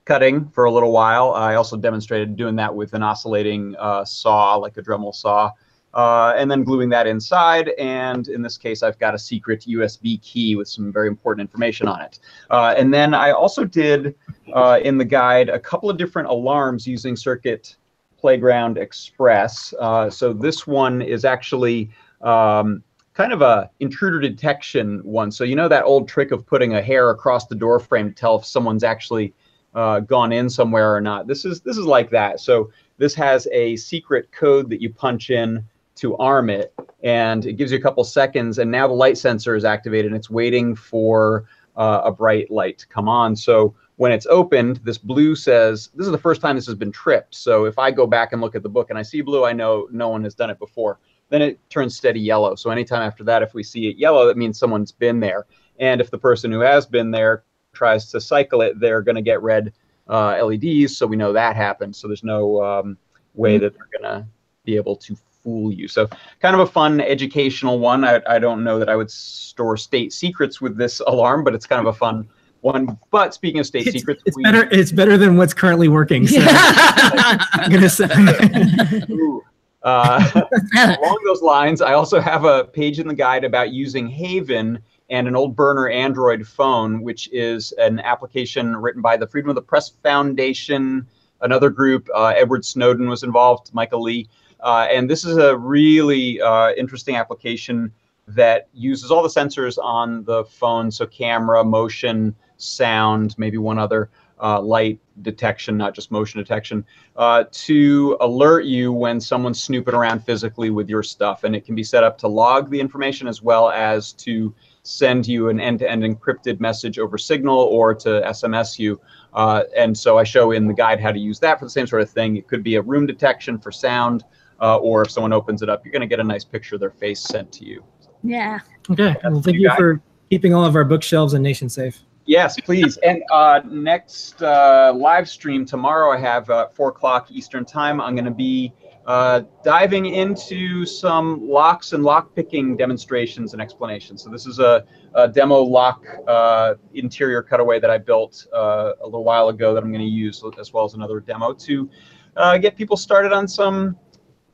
cutting 0.04 0.50
for 0.50 0.66
a 0.66 0.70
little 0.70 0.92
while. 0.92 1.32
I 1.32 1.54
also 1.54 1.78
demonstrated 1.78 2.36
doing 2.36 2.56
that 2.56 2.74
with 2.74 2.92
an 2.92 3.02
oscillating 3.02 3.74
uh, 3.78 4.04
saw, 4.04 4.56
like 4.56 4.76
a 4.76 4.82
Dremel 4.82 5.14
saw 5.14 5.52
uh, 5.94 6.34
and 6.36 6.50
then 6.50 6.62
gluing 6.62 6.88
that 6.90 7.06
inside. 7.06 7.70
And 7.78 8.28
in 8.28 8.42
this 8.42 8.56
case, 8.56 8.82
I've 8.82 8.98
got 8.98 9.14
a 9.14 9.18
secret 9.18 9.64
USB 9.68 10.20
key 10.22 10.56
with 10.56 10.68
some 10.68 10.92
very 10.92 11.08
important 11.08 11.40
information 11.40 11.88
on 11.88 12.00
it. 12.02 12.20
Uh, 12.50 12.74
and 12.76 12.92
then 12.92 13.14
I 13.14 13.32
also 13.32 13.64
did 13.64 14.14
uh, 14.52 14.80
in 14.82 14.98
the 14.98 15.04
guide 15.04 15.48
a 15.48 15.58
couple 15.58 15.90
of 15.90 15.96
different 15.96 16.28
alarms 16.28 16.86
using 16.86 17.16
Circuit 17.16 17.76
Playground 18.18 18.78
Express. 18.78 19.74
Uh, 19.80 20.10
so 20.10 20.32
this 20.32 20.66
one 20.66 21.02
is 21.02 21.24
actually 21.24 21.90
um, 22.20 22.82
kind 23.14 23.32
of 23.32 23.42
a 23.42 23.70
intruder 23.80 24.20
detection 24.20 25.00
one. 25.04 25.32
So 25.32 25.44
you 25.44 25.56
know 25.56 25.68
that 25.68 25.84
old 25.84 26.08
trick 26.08 26.30
of 26.30 26.46
putting 26.46 26.74
a 26.74 26.82
hair 26.82 27.10
across 27.10 27.46
the 27.46 27.54
door 27.54 27.80
frame 27.80 28.10
to 28.10 28.14
tell 28.14 28.36
if 28.36 28.44
someone's 28.44 28.84
actually 28.84 29.34
uh, 29.74 30.00
gone 30.00 30.32
in 30.32 30.48
somewhere 30.50 30.94
or 30.94 31.00
not. 31.00 31.26
This 31.26 31.44
is 31.44 31.60
this 31.60 31.76
is 31.76 31.84
like 31.84 32.10
that. 32.10 32.40
So 32.40 32.70
this 32.98 33.14
has 33.14 33.48
a 33.52 33.76
secret 33.76 34.30
code 34.32 34.68
that 34.70 34.80
you 34.82 34.92
punch 34.92 35.30
in 35.30 35.64
to 36.00 36.16
arm 36.16 36.48
it 36.48 36.72
and 37.02 37.44
it 37.44 37.54
gives 37.54 37.70
you 37.70 37.78
a 37.78 37.80
couple 37.80 38.02
seconds 38.04 38.58
and 38.58 38.70
now 38.70 38.88
the 38.88 38.94
light 38.94 39.18
sensor 39.18 39.54
is 39.54 39.64
activated 39.64 40.06
and 40.06 40.16
it's 40.16 40.30
waiting 40.30 40.74
for 40.74 41.44
uh, 41.76 42.00
a 42.04 42.10
bright 42.10 42.50
light 42.50 42.78
to 42.78 42.86
come 42.88 43.08
on. 43.08 43.36
So 43.36 43.74
when 43.96 44.10
it's 44.10 44.26
opened 44.26 44.76
this 44.78 44.96
blue 44.96 45.36
says 45.36 45.90
this 45.94 46.06
is 46.06 46.12
the 46.12 46.18
first 46.18 46.40
time 46.40 46.56
this 46.56 46.66
has 46.66 46.74
been 46.74 46.90
tripped. 46.90 47.34
So 47.34 47.66
if 47.66 47.78
i 47.78 47.90
go 47.90 48.06
back 48.06 48.32
and 48.32 48.40
look 48.40 48.54
at 48.54 48.62
the 48.62 48.68
book 48.68 48.88
and 48.88 48.98
i 48.98 49.02
see 49.02 49.20
blue 49.20 49.44
i 49.44 49.52
know 49.52 49.88
no 49.90 50.08
one 50.08 50.24
has 50.24 50.34
done 50.34 50.50
it 50.50 50.58
before. 50.58 50.98
Then 51.28 51.42
it 51.42 51.60
turns 51.70 51.96
steady 51.96 52.20
yellow. 52.20 52.54
So 52.54 52.70
anytime 52.70 53.02
after 53.02 53.22
that 53.24 53.42
if 53.42 53.52
we 53.52 53.62
see 53.62 53.88
it 53.88 53.98
yellow 53.98 54.26
that 54.26 54.38
means 54.38 54.58
someone's 54.58 54.92
been 54.92 55.20
there. 55.20 55.46
And 55.78 56.00
if 56.00 56.10
the 56.10 56.18
person 56.18 56.50
who 56.50 56.60
has 56.60 56.86
been 56.86 57.10
there 57.10 57.44
tries 57.74 58.10
to 58.12 58.20
cycle 58.22 58.62
it 58.62 58.80
they're 58.80 59.02
going 59.02 59.16
to 59.16 59.22
get 59.22 59.42
red 59.42 59.74
uh, 60.08 60.42
leds 60.44 60.96
so 60.96 61.06
we 61.06 61.16
know 61.16 61.34
that 61.34 61.56
happened. 61.56 61.94
So 61.94 62.08
there's 62.08 62.24
no 62.24 62.62
um, 62.62 62.96
way 63.34 63.58
that 63.58 63.74
they're 63.74 64.00
going 64.00 64.22
to 64.22 64.26
be 64.64 64.76
able 64.76 64.96
to 64.96 65.16
fool 65.42 65.72
you. 65.72 65.88
So 65.88 66.08
kind 66.40 66.54
of 66.54 66.60
a 66.60 66.66
fun 66.66 67.00
educational 67.00 67.78
one. 67.78 68.04
I, 68.04 68.20
I 68.28 68.38
don't 68.38 68.62
know 68.64 68.78
that 68.78 68.88
I 68.88 68.96
would 68.96 69.10
store 69.10 69.76
state 69.76 70.12
secrets 70.12 70.60
with 70.60 70.76
this 70.76 71.00
alarm, 71.00 71.44
but 71.44 71.54
it's 71.54 71.66
kind 71.66 71.80
of 71.86 71.94
a 71.94 71.96
fun 71.96 72.28
one. 72.60 72.98
But 73.10 73.34
speaking 73.34 73.60
of 73.60 73.66
state 73.66 73.86
It's, 73.86 73.96
secrets, 73.98 74.22
it's 74.26 74.36
we- 74.36 74.42
better. 74.42 74.68
It's 74.70 74.92
better 74.92 75.16
than 75.16 75.36
what's 75.36 75.54
currently 75.54 75.88
working. 75.88 76.26
So 76.26 76.40
I'm 76.46 77.70
gonna 77.70 77.88
say. 77.88 78.08
Uh, 79.82 80.20
along 80.76 81.22
those 81.24 81.40
lines, 81.40 81.80
I 81.80 81.94
also 81.94 82.20
have 82.20 82.44
a 82.44 82.64
page 82.64 82.98
in 82.98 83.08
the 83.08 83.14
guide 83.14 83.44
about 83.44 83.72
using 83.72 84.08
Haven 84.08 84.78
and 85.08 85.26
an 85.26 85.34
old 85.34 85.56
burner 85.56 85.88
Android 85.88 86.46
phone, 86.46 87.00
which 87.00 87.30
is 87.32 87.72
an 87.72 87.98
application 88.00 88.76
written 88.76 89.00
by 89.00 89.16
the 89.16 89.26
Freedom 89.26 89.48
of 89.48 89.54
the 89.54 89.62
Press 89.62 89.88
Foundation, 90.02 91.06
another 91.40 91.70
group. 91.70 92.08
Uh, 92.14 92.34
Edward 92.36 92.64
Snowden 92.64 93.08
was 93.08 93.22
involved, 93.22 93.72
Micah 93.72 93.96
Lee. 93.96 94.28
Uh, 94.62 94.86
and 94.90 95.08
this 95.08 95.24
is 95.24 95.36
a 95.36 95.56
really 95.56 96.40
uh, 96.40 96.72
interesting 96.72 97.16
application 97.16 97.92
that 98.28 98.68
uses 98.72 99.10
all 99.10 99.22
the 99.22 99.28
sensors 99.28 99.78
on 99.82 100.24
the 100.24 100.44
phone, 100.44 100.90
so 100.90 101.06
camera, 101.06 101.64
motion, 101.64 102.34
sound, 102.56 103.34
maybe 103.38 103.58
one 103.58 103.78
other 103.78 104.10
uh, 104.42 104.60
light 104.60 104.98
detection, 105.22 105.76
not 105.76 105.94
just 105.94 106.10
motion 106.10 106.40
detection, 106.40 106.84
uh, 107.16 107.44
to 107.50 108.16
alert 108.20 108.64
you 108.64 108.92
when 108.92 109.20
someone's 109.20 109.62
snooping 109.62 109.94
around 109.94 110.20
physically 110.24 110.70
with 110.70 110.88
your 110.88 111.02
stuff. 111.02 111.44
And 111.44 111.54
it 111.54 111.64
can 111.64 111.74
be 111.74 111.82
set 111.82 112.04
up 112.04 112.16
to 112.18 112.28
log 112.28 112.70
the 112.70 112.80
information 112.80 113.28
as 113.28 113.42
well 113.42 113.70
as 113.70 114.12
to 114.14 114.54
send 114.82 115.28
you 115.28 115.50
an 115.50 115.60
end-to-end 115.60 116.02
encrypted 116.02 116.58
message 116.58 116.98
over 116.98 117.18
Signal 117.18 117.58
or 117.58 117.94
to 117.94 118.08
SMS 118.26 118.78
you. 118.78 119.00
Uh, 119.34 119.64
and 119.76 119.96
so 119.96 120.16
I 120.16 120.24
show 120.24 120.52
in 120.52 120.66
the 120.66 120.74
guide 120.74 121.00
how 121.00 121.12
to 121.12 121.18
use 121.18 121.38
that 121.40 121.58
for 121.58 121.66
the 121.66 121.70
same 121.70 121.86
sort 121.86 122.02
of 122.02 122.10
thing. 122.10 122.36
It 122.36 122.48
could 122.48 122.62
be 122.62 122.76
a 122.76 122.82
room 122.82 123.06
detection 123.06 123.58
for 123.58 123.70
sound, 123.70 124.24
uh, 124.60 124.76
or 124.76 125.02
if 125.02 125.10
someone 125.10 125.32
opens 125.32 125.62
it 125.62 125.68
up, 125.68 125.84
you're 125.84 125.92
going 125.92 126.00
to 126.00 126.06
get 126.06 126.20
a 126.20 126.24
nice 126.24 126.44
picture 126.44 126.76
of 126.76 126.80
their 126.80 126.90
face 126.90 127.20
sent 127.20 127.50
to 127.52 127.64
you. 127.64 127.84
Yeah. 128.22 128.60
Okay. 128.90 129.16
Well, 129.24 129.40
thank 129.40 129.56
you 129.56 129.62
you 129.62 129.76
for 129.76 130.00
keeping 130.30 130.54
all 130.54 130.64
of 130.64 130.76
our 130.76 130.84
bookshelves 130.84 131.34
and 131.34 131.42
nation 131.42 131.68
safe. 131.68 132.02
Yes, 132.26 132.60
please. 132.60 132.96
and 133.04 133.22
uh, 133.30 133.60
next 133.66 134.42
uh, 134.42 134.92
live 134.94 135.28
stream 135.28 135.64
tomorrow, 135.64 136.12
I 136.12 136.18
have 136.18 136.48
uh, 136.50 136.68
four 136.68 136.90
o'clock 136.90 137.30
Eastern 137.30 137.64
time. 137.64 138.00
I'm 138.00 138.14
going 138.14 138.26
to 138.26 138.30
be 138.30 138.72
uh, 139.06 139.42
diving 139.64 140.06
into 140.06 140.84
some 140.84 141.48
locks 141.48 141.92
and 141.94 142.04
lock 142.04 142.34
picking 142.34 142.76
demonstrations 142.76 143.54
and 143.54 143.62
explanations. 143.62 144.22
So 144.22 144.30
this 144.30 144.46
is 144.46 144.58
a, 144.58 144.84
a 145.14 145.26
demo 145.26 145.60
lock 145.60 146.04
uh, 146.28 146.74
interior 146.94 147.42
cutaway 147.42 147.80
that 147.80 147.90
I 147.90 147.98
built 147.98 148.46
uh, 148.54 148.92
a 149.02 149.04
little 149.04 149.24
while 149.24 149.48
ago 149.48 149.74
that 149.74 149.82
I'm 149.82 149.90
going 149.90 150.04
to 150.04 150.06
use, 150.06 150.44
as 150.58 150.72
well 150.72 150.84
as 150.84 150.94
another 150.94 151.18
demo 151.18 151.54
to 151.54 151.90
uh, 152.36 152.58
get 152.58 152.76
people 152.76 152.96
started 152.96 153.32
on 153.32 153.48
some 153.48 153.96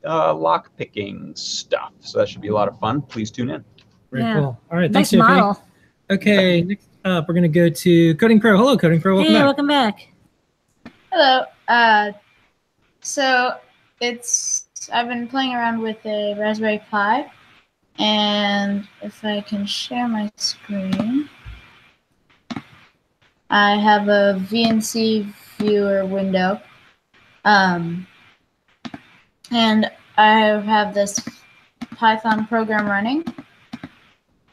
uh, 0.07 0.33
lock 0.35 0.71
picking 0.77 1.35
stuff. 1.35 1.93
So 2.01 2.19
that 2.19 2.29
should 2.29 2.41
be 2.41 2.49
a 2.49 2.55
lot 2.55 2.69
of 2.69 2.79
fun. 2.79 3.03
Please 3.03 3.31
tune 3.31 3.51
in. 3.51 3.65
Very 4.11 4.23
Yeah. 4.25 4.35
cool. 4.35 4.61
All 4.71 4.79
right. 4.79 4.91
Nice 4.91 5.11
Thanks, 5.11 5.25
JP. 5.25 5.37
model. 5.37 5.63
Okay. 6.11 6.63
Next 6.63 6.89
up, 7.05 7.29
we're 7.29 7.35
going 7.35 7.43
to 7.43 7.49
go 7.49 7.69
to 7.69 8.15
Coding 8.17 8.41
Pro. 8.41 8.57
Hello, 8.57 8.77
Coding 8.77 9.01
Pro. 9.01 9.17
Welcome 9.17 9.33
Hey, 9.33 9.39
back. 9.39 9.45
welcome 9.45 9.67
back. 9.67 10.09
Hello. 11.13 11.45
Uh, 11.69 12.13
so 13.01 13.57
it's 14.01 14.69
I've 14.93 15.09
been 15.09 15.27
playing 15.27 15.53
around 15.55 15.81
with 15.81 16.05
a 16.07 16.35
Raspberry 16.39 16.81
Pi, 16.91 17.31
and 17.99 18.87
if 19.03 19.25
I 19.25 19.41
can 19.41 19.67
share 19.67 20.07
my 20.07 20.31
screen, 20.37 21.29
I 23.51 23.77
have 23.77 24.09
a 24.09 24.39
VNC 24.51 25.33
viewer 25.59 26.05
window, 26.05 26.61
um, 27.45 28.07
and 29.51 29.91
I 30.17 30.41
have 30.41 30.95
this 30.95 31.21
Python 31.97 32.47
program 32.47 32.87
running. 32.87 33.25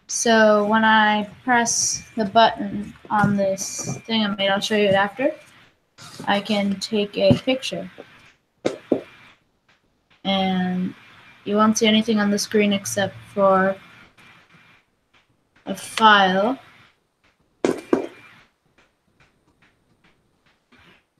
So 0.07 0.65
when 0.65 0.85
I 0.85 1.29
press 1.43 2.03
the 2.15 2.25
button 2.25 2.93
on 3.09 3.35
this 3.35 3.97
thing 4.05 4.23
I 4.23 4.27
made, 4.35 4.49
I'll 4.49 4.59
show 4.59 4.75
you 4.75 4.87
it 4.87 4.93
after. 4.93 5.33
I 6.25 6.39
can 6.39 6.79
take 6.79 7.17
a 7.17 7.33
picture. 7.33 7.89
And 10.23 10.93
you 11.45 11.55
won't 11.55 11.77
see 11.77 11.87
anything 11.87 12.19
on 12.19 12.29
the 12.31 12.39
screen 12.39 12.73
except 12.73 13.15
for 13.33 13.75
a 15.65 15.75
file. 15.75 16.59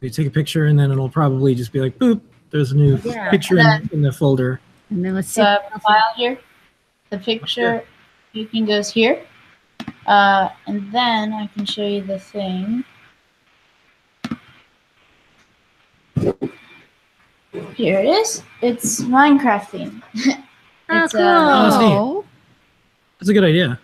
You 0.02 0.10
take 0.10 0.28
a 0.28 0.32
picture, 0.32 0.66
and 0.66 0.78
then 0.78 0.92
it'll 0.92 1.10
probably 1.10 1.56
just 1.56 1.72
be 1.72 1.80
like, 1.80 1.98
boop, 1.98 2.22
there's 2.54 2.72
a 2.72 2.76
new 2.78 2.98
Yeah. 3.04 3.30
picture 3.32 3.58
in, 3.58 3.90
in 3.92 4.02
the 4.04 4.12
folder. 4.12 4.62
And 4.92 5.04
then 5.04 5.16
let's 5.16 5.28
see. 5.28 5.42
So 5.42 5.44
I 5.44 5.60
a 5.74 5.80
file 5.80 6.14
here. 6.16 6.38
The 7.10 7.18
picture 7.18 7.84
you 8.32 8.46
can 8.46 8.66
goes 8.66 8.90
here. 8.92 9.22
Uh, 10.06 10.50
and 10.68 10.90
then 10.92 11.34
I 11.34 11.48
can 11.48 11.66
show 11.66 11.86
you 11.86 12.02
the 12.04 12.20
thing. 12.20 12.86
Here 17.76 18.00
it 18.00 18.06
is. 18.08 18.44
It's 18.62 19.02
Minecraft 19.02 19.68
theme. 19.70 20.04
Oh, 20.90 21.08
cool. 21.12 21.22
uh, 21.22 21.70
that's. 21.80 22.26
That's 23.20 23.30
a 23.30 23.34
good 23.34 23.46
idea. 23.46 23.80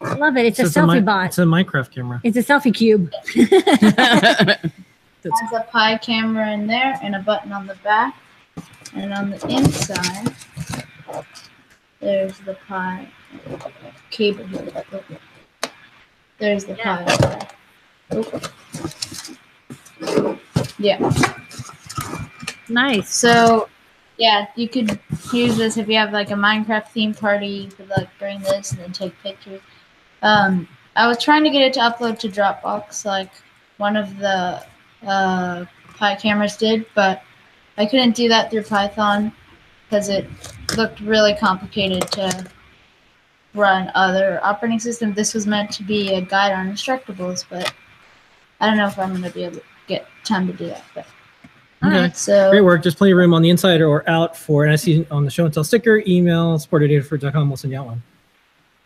I 0.00 0.14
love 0.14 0.36
it. 0.36 0.44
It's 0.46 0.58
a 0.60 0.68
So 0.70 0.82
selfie 0.82 0.96
mi- 0.96 1.00
bot. 1.00 1.26
It's 1.26 1.38
a 1.38 1.42
Minecraft 1.42 1.90
camera. 1.90 2.20
It's 2.22 2.36
a 2.36 2.42
selfie 2.44 2.72
cube. 2.72 3.10
Has 5.24 5.52
a 5.52 5.66
Pi 5.70 5.98
camera 5.98 6.52
in 6.52 6.66
there 6.66 6.98
and 7.02 7.16
a 7.16 7.20
button 7.20 7.52
on 7.52 7.66
the 7.66 7.74
back. 7.76 8.16
And 8.94 9.12
on 9.12 9.30
the 9.30 9.48
inside, 9.48 10.34
there's 12.00 12.38
the 12.38 12.54
Pi 12.66 13.08
cable 14.10 14.46
here. 14.46 14.84
There's 16.38 16.64
the 16.64 16.74
Pi. 16.74 17.48
Oh. 18.10 18.40
Yeah. 20.78 21.12
nice. 22.68 23.12
So, 23.12 23.68
yeah, 24.16 24.46
you 24.54 24.68
could 24.68 24.98
use 25.32 25.56
this 25.56 25.76
if 25.76 25.88
you 25.88 25.96
have 25.96 26.12
like 26.12 26.30
a 26.30 26.34
Minecraft 26.34 26.88
theme 26.88 27.12
party. 27.12 27.46
You 27.48 27.68
could 27.68 27.88
like 27.88 28.08
bring 28.18 28.40
this 28.40 28.72
and 28.72 28.80
then 28.80 28.92
take 28.92 29.18
pictures. 29.22 29.60
Um, 30.22 30.68
I 30.96 31.06
was 31.06 31.22
trying 31.22 31.44
to 31.44 31.50
get 31.50 31.62
it 31.62 31.72
to 31.74 31.80
upload 31.80 32.18
to 32.20 32.28
Dropbox, 32.28 33.04
like 33.04 33.30
one 33.76 33.96
of 33.96 34.18
the 34.18 34.64
uh, 35.06 35.64
Pi 35.96 36.14
cameras 36.16 36.56
did, 36.56 36.86
but 36.94 37.22
I 37.76 37.86
couldn't 37.86 38.14
do 38.16 38.28
that 38.28 38.50
through 38.50 38.64
Python 38.64 39.32
because 39.88 40.08
it 40.08 40.28
looked 40.76 41.00
really 41.00 41.34
complicated 41.34 42.02
to 42.12 42.46
run 43.54 43.90
other 43.94 44.40
operating 44.42 44.78
systems. 44.78 45.16
This 45.16 45.34
was 45.34 45.46
meant 45.46 45.70
to 45.72 45.82
be 45.82 46.14
a 46.14 46.20
guide 46.20 46.52
on 46.52 46.70
Instructables, 46.70 47.44
but 47.48 47.72
I 48.60 48.66
don't 48.66 48.76
know 48.76 48.86
if 48.86 48.98
I'm 48.98 49.10
going 49.10 49.22
to 49.22 49.30
be 49.30 49.44
able 49.44 49.56
to 49.56 49.62
get 49.86 50.06
time 50.24 50.46
to 50.46 50.52
do 50.52 50.66
that. 50.66 50.84
But 50.94 51.06
Okay. 51.84 52.10
so 52.12 52.50
Great 52.50 52.62
work. 52.62 52.82
Just 52.82 52.98
plenty 52.98 53.12
of 53.12 53.18
room 53.18 53.32
on 53.32 53.40
the 53.40 53.50
inside 53.50 53.80
or 53.80 54.08
out 54.10 54.36
for 54.36 54.64
an 54.64 54.72
SE 54.72 55.06
on 55.12 55.24
the 55.24 55.30
show 55.30 55.44
and 55.44 55.54
tell 55.54 55.62
sticker, 55.62 56.02
email, 56.08 56.58
support@adafruit.com. 56.58 57.48
We'll 57.48 57.56
send 57.56 57.72
you 57.72 57.78
out 57.78 57.86
one. 57.86 58.02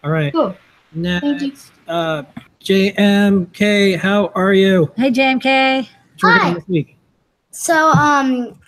All 0.05 0.11
right. 0.11 0.31
Cool. 0.31 0.55
Next, 0.93 1.23
Thank 1.23 1.43
you. 1.43 1.53
uh, 1.89 2.23
JMK, 2.63 3.97
how 3.99 4.31
are 4.35 4.53
you? 4.53 4.93
Hey, 4.97 5.11
JMK. 5.11 5.89
What 6.21 6.23
you 6.23 6.29
working 6.29 6.49
on 6.49 6.55
Hi. 6.55 6.65
week? 6.69 6.99
So, 7.51 7.91
um, 7.91 8.61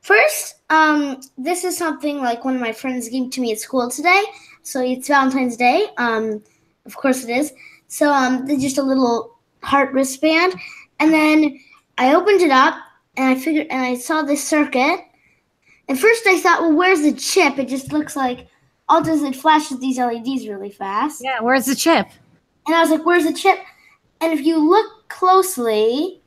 first, 0.00 0.56
um, 0.70 1.20
this 1.36 1.64
is 1.64 1.76
something 1.76 2.18
like 2.18 2.44
one 2.44 2.54
of 2.54 2.60
my 2.60 2.72
friends 2.72 3.08
gave 3.08 3.30
to 3.30 3.40
me 3.40 3.52
at 3.52 3.58
school 3.58 3.90
today. 3.90 4.22
So 4.62 4.80
it's 4.82 5.08
Valentine's 5.08 5.56
Day. 5.56 5.88
Um, 5.98 6.42
of 6.86 6.96
course 6.96 7.24
it 7.24 7.30
is. 7.30 7.52
So, 7.88 8.10
um, 8.10 8.46
there's 8.46 8.62
just 8.62 8.78
a 8.78 8.82
little 8.82 9.38
heart 9.62 9.92
wristband, 9.92 10.54
and 11.00 11.12
then 11.12 11.60
I 11.98 12.14
opened 12.14 12.40
it 12.40 12.50
up, 12.50 12.76
and 13.16 13.26
I 13.28 13.34
figured, 13.40 13.68
and 13.70 13.82
I 13.82 13.94
saw 13.94 14.22
this 14.22 14.46
circuit. 14.46 15.00
At 15.88 15.98
first, 15.98 16.26
I 16.26 16.40
thought, 16.40 16.62
well, 16.62 16.74
where's 16.74 17.02
the 17.02 17.12
chip? 17.12 17.58
It 17.58 17.68
just 17.68 17.92
looks 17.92 18.16
like 18.16 18.48
all 18.88 19.02
does 19.02 19.22
it 19.22 19.36
flashes 19.36 19.78
these 19.80 19.98
LEDs 19.98 20.48
really 20.48 20.70
fast. 20.70 21.22
Yeah, 21.22 21.40
where's 21.40 21.66
the 21.66 21.74
chip? 21.74 22.06
And 22.66 22.74
I 22.74 22.80
was 22.80 22.90
like, 22.90 23.04
where's 23.04 23.24
the 23.24 23.32
chip? 23.32 23.58
And 24.20 24.32
if 24.32 24.44
you 24.44 24.58
look 24.58 25.08
closely, 25.08 26.22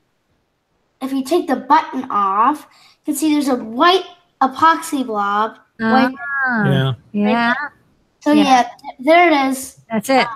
if 1.02 1.12
you 1.12 1.24
take 1.24 1.48
the 1.48 1.56
button 1.56 2.08
off, 2.10 2.68
you 3.06 3.14
can 3.14 3.16
see 3.16 3.34
there's 3.34 3.48
a 3.50 3.56
white 3.56 4.06
epoxy 4.42 5.06
blob. 5.06 5.58
White. 5.80 6.14
Ah, 6.46 6.66
Yeah. 6.68 6.94
yeah, 7.12 7.54
So 8.20 8.32
yeah. 8.32 8.44
yeah. 8.44 8.70
there 9.00 9.32
it 9.32 9.50
is. 9.52 9.80
that's 9.92 10.10
it. 10.10 10.28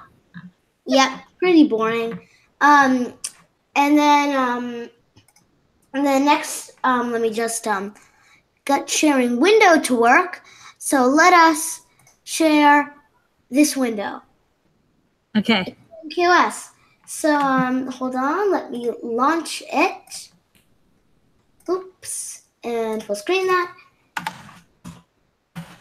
Yep, 0.86 1.10
pretty 1.40 1.68
boring. 1.68 2.20
Um, 2.60 3.14
and 3.76 3.98
then 3.98 4.36
um, 4.36 4.90
and 5.94 6.06
then 6.06 6.26
next, 6.26 6.72
um, 6.84 7.12
let 7.12 7.22
me 7.22 7.32
just 7.32 7.68
um, 7.68 7.94
got 8.66 8.90
sharing 8.90 9.40
window 9.40 9.80
to 9.82 9.96
work. 10.00 10.42
So 10.78 11.06
let 11.06 11.34
us 11.34 11.82
share 12.24 12.96
this 13.50 13.76
window. 13.78 14.22
Okay. 15.38 15.76
QS. 16.16 16.70
So 17.08 17.36
um, 17.36 17.88
hold 17.88 18.16
on, 18.16 18.52
let 18.52 18.72
me 18.72 18.92
launch 19.04 19.64
it. 19.72 20.31
Oops, 21.70 22.42
and 22.64 23.04
full 23.04 23.16
screen 23.16 23.48
that. 23.48 23.76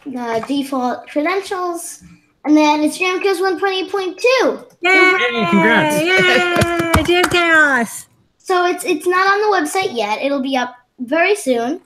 The 0.05 0.43
default 0.47 1.07
credentials, 1.07 2.03
and 2.45 2.57
then 2.57 2.81
it's 2.81 2.97
Jamcos 2.97 3.39
128.2. 3.39 4.71
Yay! 4.81 5.47
congrats. 5.49 6.01
Yay! 6.01 7.03
Jam 7.03 7.23
Chaos. 7.29 8.07
So 8.37 8.65
it's 8.65 8.83
it's 8.83 9.07
not 9.07 9.27
on 9.27 9.41
the 9.41 9.57
website 9.57 9.95
yet. 9.95 10.21
It'll 10.21 10.41
be 10.41 10.57
up 10.57 10.75
very 10.99 11.35
soon. 11.35 11.81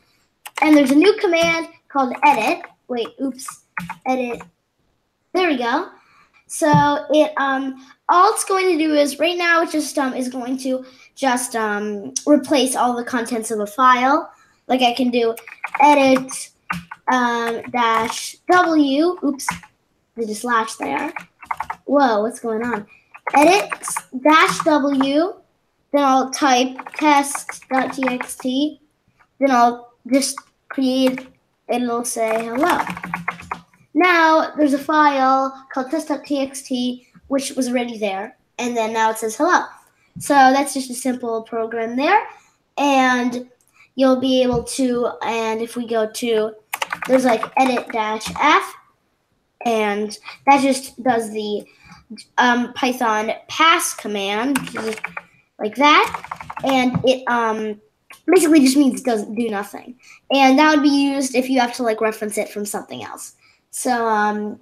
And 0.62 0.76
there's 0.76 0.92
a 0.92 0.96
new 0.96 1.14
command 1.18 1.68
called 1.90 2.14
edit. 2.24 2.66
Wait, 2.88 3.08
oops. 3.22 3.66
Edit. 4.06 4.42
There 5.34 5.50
we 5.50 5.58
go. 5.58 5.90
So 6.48 7.06
it 7.12 7.34
um 7.38 7.86
all 8.10 8.32
it's 8.34 8.46
going 8.46 8.72
to 8.72 8.78
do 8.78 8.94
is 8.94 9.20
right 9.20 9.38
now 9.38 9.64
it 9.64 9.72
just 9.72 9.98
um 9.98 10.14
is 10.14 10.30
going 10.30 10.58
to 10.60 10.86
just 11.16 11.56
um 11.56 12.14
replace 12.26 12.76
all 12.76 12.96
the 12.96 13.04
contents 13.04 13.52
of 13.52 13.60
a 13.60 13.68
file. 13.68 14.32
Like 14.68 14.82
I 14.82 14.94
can 14.94 15.10
do 15.10 15.36
edit 15.82 16.52
um 17.12 17.62
dash 17.72 18.36
W. 18.52 19.18
Oops. 19.24 19.48
There's 20.16 20.30
a 20.30 20.36
slash 20.36 20.76
there. 20.76 21.14
Whoa, 21.86 22.22
what's 22.22 22.40
going 22.40 22.64
on? 22.64 22.86
Edit 23.34 23.72
dash 24.24 24.60
W 24.60 25.34
then 25.96 26.04
I'll 26.04 26.30
type 26.30 26.78
test.txt. 26.96 28.80
Then 29.40 29.52
I'll 29.52 29.94
just 30.12 30.38
create, 30.68 31.26
and 31.70 31.84
it'll 31.84 32.04
say 32.04 32.44
hello. 32.44 32.80
Now 33.96 34.52
there's 34.58 34.74
a 34.74 34.78
file 34.78 35.66
called 35.72 35.90
test.txt 35.90 37.08
which 37.28 37.52
was 37.54 37.70
already 37.70 37.98
there, 37.98 38.38
and 38.60 38.78
then 38.78 38.94
now 38.94 39.10
it 39.10 39.18
says 39.18 39.36
hello. 39.36 39.64
So 40.20 40.34
that's 40.34 40.74
just 40.74 40.90
a 40.92 40.94
simple 40.94 41.42
program 41.44 41.96
there, 41.96 42.28
and 42.78 43.50
you'll 43.96 44.20
be 44.20 44.44
able 44.44 44.64
to. 44.64 45.10
And 45.24 45.62
if 45.62 45.76
we 45.76 45.88
go 45.88 46.10
to, 46.10 46.52
there's 47.08 47.26
like 47.26 47.44
edit 47.58 47.92
dash 47.92 48.30
f, 48.40 48.76
and 49.66 50.18
that 50.46 50.62
just 50.62 51.02
does 51.02 51.32
the 51.32 51.66
um, 52.38 52.74
Python 52.74 53.32
pass 53.48 53.94
command, 53.94 54.60
like 55.58 55.76
that, 55.76 56.58
and 56.64 57.00
it 57.06 57.24
um 57.28 57.82
basically 58.28 58.60
just 58.60 58.78
means 58.78 59.02
it 59.02 59.06
doesn't 59.06 59.36
do 59.36 59.50
nothing, 59.50 59.98
and 60.32 60.60
that 60.60 60.74
would 60.74 60.84
be 60.84 60.90
used 60.90 61.34
if 61.34 61.50
you 61.50 61.60
have 61.60 61.74
to 61.76 61.84
like 61.84 62.02
reference 62.02 62.38
it 62.38 62.50
from 62.50 62.66
something 62.66 63.04
else. 63.04 63.34
So 63.78 64.08
um, 64.08 64.62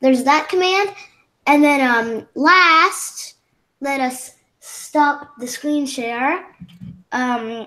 there's 0.00 0.24
that 0.24 0.48
command, 0.48 0.88
and 1.46 1.62
then 1.62 1.82
um, 1.82 2.26
last, 2.34 3.34
let 3.82 4.00
us 4.00 4.36
stop 4.60 5.34
the 5.38 5.46
screen 5.46 5.84
share. 5.84 6.46
Um, 7.12 7.66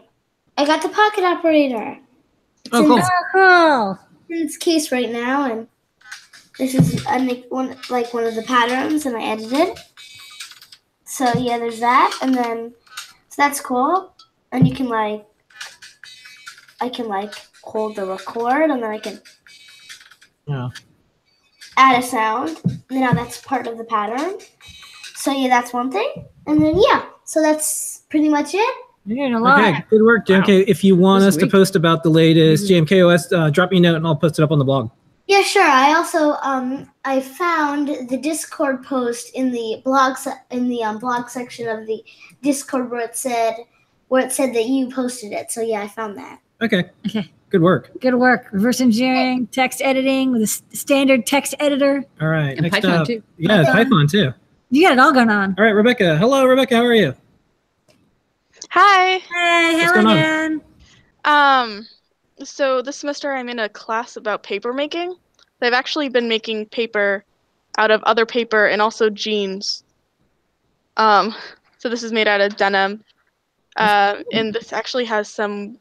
I 0.57 0.65
got 0.65 0.81
the 0.81 0.89
pocket 0.89 1.23
operator. 1.23 1.99
It's 2.65 2.73
Oh, 2.73 2.79
in 2.81 2.87
cool. 2.87 2.97
its- 2.97 3.09
in 4.29 4.37
its 4.47 4.57
case 4.57 4.91
right 4.91 5.11
now, 5.11 5.45
and 5.45 5.67
this 6.57 6.73
is 6.73 7.05
I 7.05 7.19
make 7.19 7.45
one 7.49 7.77
like 7.91 8.11
one 8.11 8.23
of 8.23 8.33
the 8.33 8.41
patterns, 8.41 9.05
and 9.05 9.15
I 9.15 9.21
edited. 9.21 9.77
So 11.05 11.31
yeah, 11.37 11.59
there's 11.59 11.79
that, 11.79 12.17
and 12.23 12.33
then 12.33 12.73
so 13.29 13.35
that's 13.43 13.61
cool, 13.61 14.15
and 14.51 14.67
you 14.67 14.73
can 14.73 14.89
like 14.89 15.27
I 16.81 16.89
can 16.89 17.07
like 17.07 17.35
hold 17.61 17.95
the 17.95 18.05
record, 18.07 18.71
and 18.71 18.81
then 18.81 18.89
I 18.89 18.97
can 18.97 19.21
Yeah. 20.47 20.69
Add 21.77 22.03
a 22.03 22.05
sound. 22.05 22.59
Now 22.89 23.13
that's 23.13 23.41
part 23.41 23.67
of 23.67 23.77
the 23.77 23.85
pattern. 23.85 24.39
So 25.15 25.31
yeah, 25.31 25.47
that's 25.47 25.73
one 25.73 25.91
thing, 25.91 26.25
and 26.45 26.61
then 26.61 26.77
yeah, 26.77 27.05
so 27.23 27.41
that's 27.41 28.03
pretty 28.09 28.29
much 28.29 28.53
it. 28.53 28.75
You're 29.05 29.17
doing 29.29 29.33
a 29.35 29.39
lot. 29.39 29.59
Okay, 29.59 29.83
good 29.89 30.03
work, 30.03 30.27
JMK. 30.27 30.65
If 30.67 30.83
you 30.83 30.95
want 30.95 31.23
This 31.23 31.35
us 31.35 31.41
to 31.41 31.47
post 31.47 31.75
about 31.75 32.03
the 32.03 32.09
latest 32.09 32.69
JMKOS, 32.69 33.31
uh, 33.31 33.49
drop 33.49 33.71
me 33.71 33.77
a 33.77 33.79
note 33.79 33.95
and 33.95 34.05
I'll 34.05 34.15
post 34.15 34.37
it 34.37 34.43
up 34.43 34.51
on 34.51 34.59
the 34.59 34.65
blog. 34.65 34.91
Yeah, 35.27 35.41
sure. 35.41 35.63
I 35.63 35.93
also 35.93 36.33
um 36.41 36.89
I 37.03 37.19
found 37.21 38.09
the 38.09 38.17
Discord 38.17 38.83
post 38.83 39.31
in 39.35 39.51
the 39.51 39.81
blog 39.83 40.17
se- 40.17 40.41
in 40.51 40.69
the 40.69 40.83
um, 40.83 40.99
blog 40.99 41.29
section 41.29 41.67
of 41.67 41.85
the 41.85 42.03
Discord 42.41 42.89
where 42.89 43.01
it 43.01 43.15
said 43.15 43.55
where 44.07 44.25
it 44.25 44.31
said 44.31 44.53
that 44.55 44.65
you 44.65 44.89
posted 44.89 45.33
it. 45.33 45.51
So 45.51 45.61
yeah, 45.61 45.81
I 45.81 45.87
found 45.87 46.17
that. 46.17 46.39
Okay. 46.61 46.89
Okay. 47.07 47.29
Good 47.49 47.61
work. 47.61 47.91
Good 48.01 48.15
work. 48.15 48.47
Reverse 48.51 48.81
engineering, 48.81 49.47
text 49.47 49.81
editing 49.81 50.31
with 50.31 50.41
a 50.41 50.43
s- 50.43 50.63
standard 50.73 51.25
text 51.25 51.55
editor. 51.59 52.03
All 52.19 52.27
right. 52.27 52.49
And 52.51 52.61
next 52.63 52.75
Python 52.75 52.91
up. 53.01 53.07
too. 53.07 53.23
Yeah, 53.37 53.63
Python 53.71 54.07
too. 54.07 54.33
You 54.69 54.83
got 54.83 54.93
it 54.93 54.99
all 54.99 55.13
going 55.13 55.29
on. 55.29 55.55
All 55.57 55.63
right, 55.63 55.71
Rebecca. 55.71 56.17
Hello, 56.17 56.45
Rebecca. 56.45 56.75
How 56.75 56.85
are 56.85 56.93
you? 56.93 57.15
Hi. 58.71 59.17
Hey, 59.19 59.73
What's 59.75 59.91
hello 59.91 60.03
going 60.03 60.17
again. 60.17 60.61
Um, 61.23 61.87
so 62.43 62.81
this 62.81 62.97
semester 62.97 63.31
I'm 63.31 63.47
in 63.49 63.59
a 63.59 63.69
class 63.69 64.17
about 64.17 64.43
paper 64.43 64.73
making. 64.73 65.15
I've 65.61 65.73
actually 65.73 66.09
been 66.09 66.27
making 66.27 66.67
paper 66.67 67.23
out 67.77 67.91
of 67.91 68.03
other 68.03 68.25
paper 68.25 68.67
and 68.67 68.81
also 68.81 69.09
jeans. 69.09 69.83
Um, 70.97 71.33
so 71.77 71.87
this 71.89 72.03
is 72.03 72.11
made 72.11 72.27
out 72.27 72.41
of 72.41 72.57
denim, 72.57 73.03
uh, 73.77 74.17
and 74.33 74.53
this 74.53 74.73
actually 74.73 75.05
has 75.05 75.29
some 75.29 75.77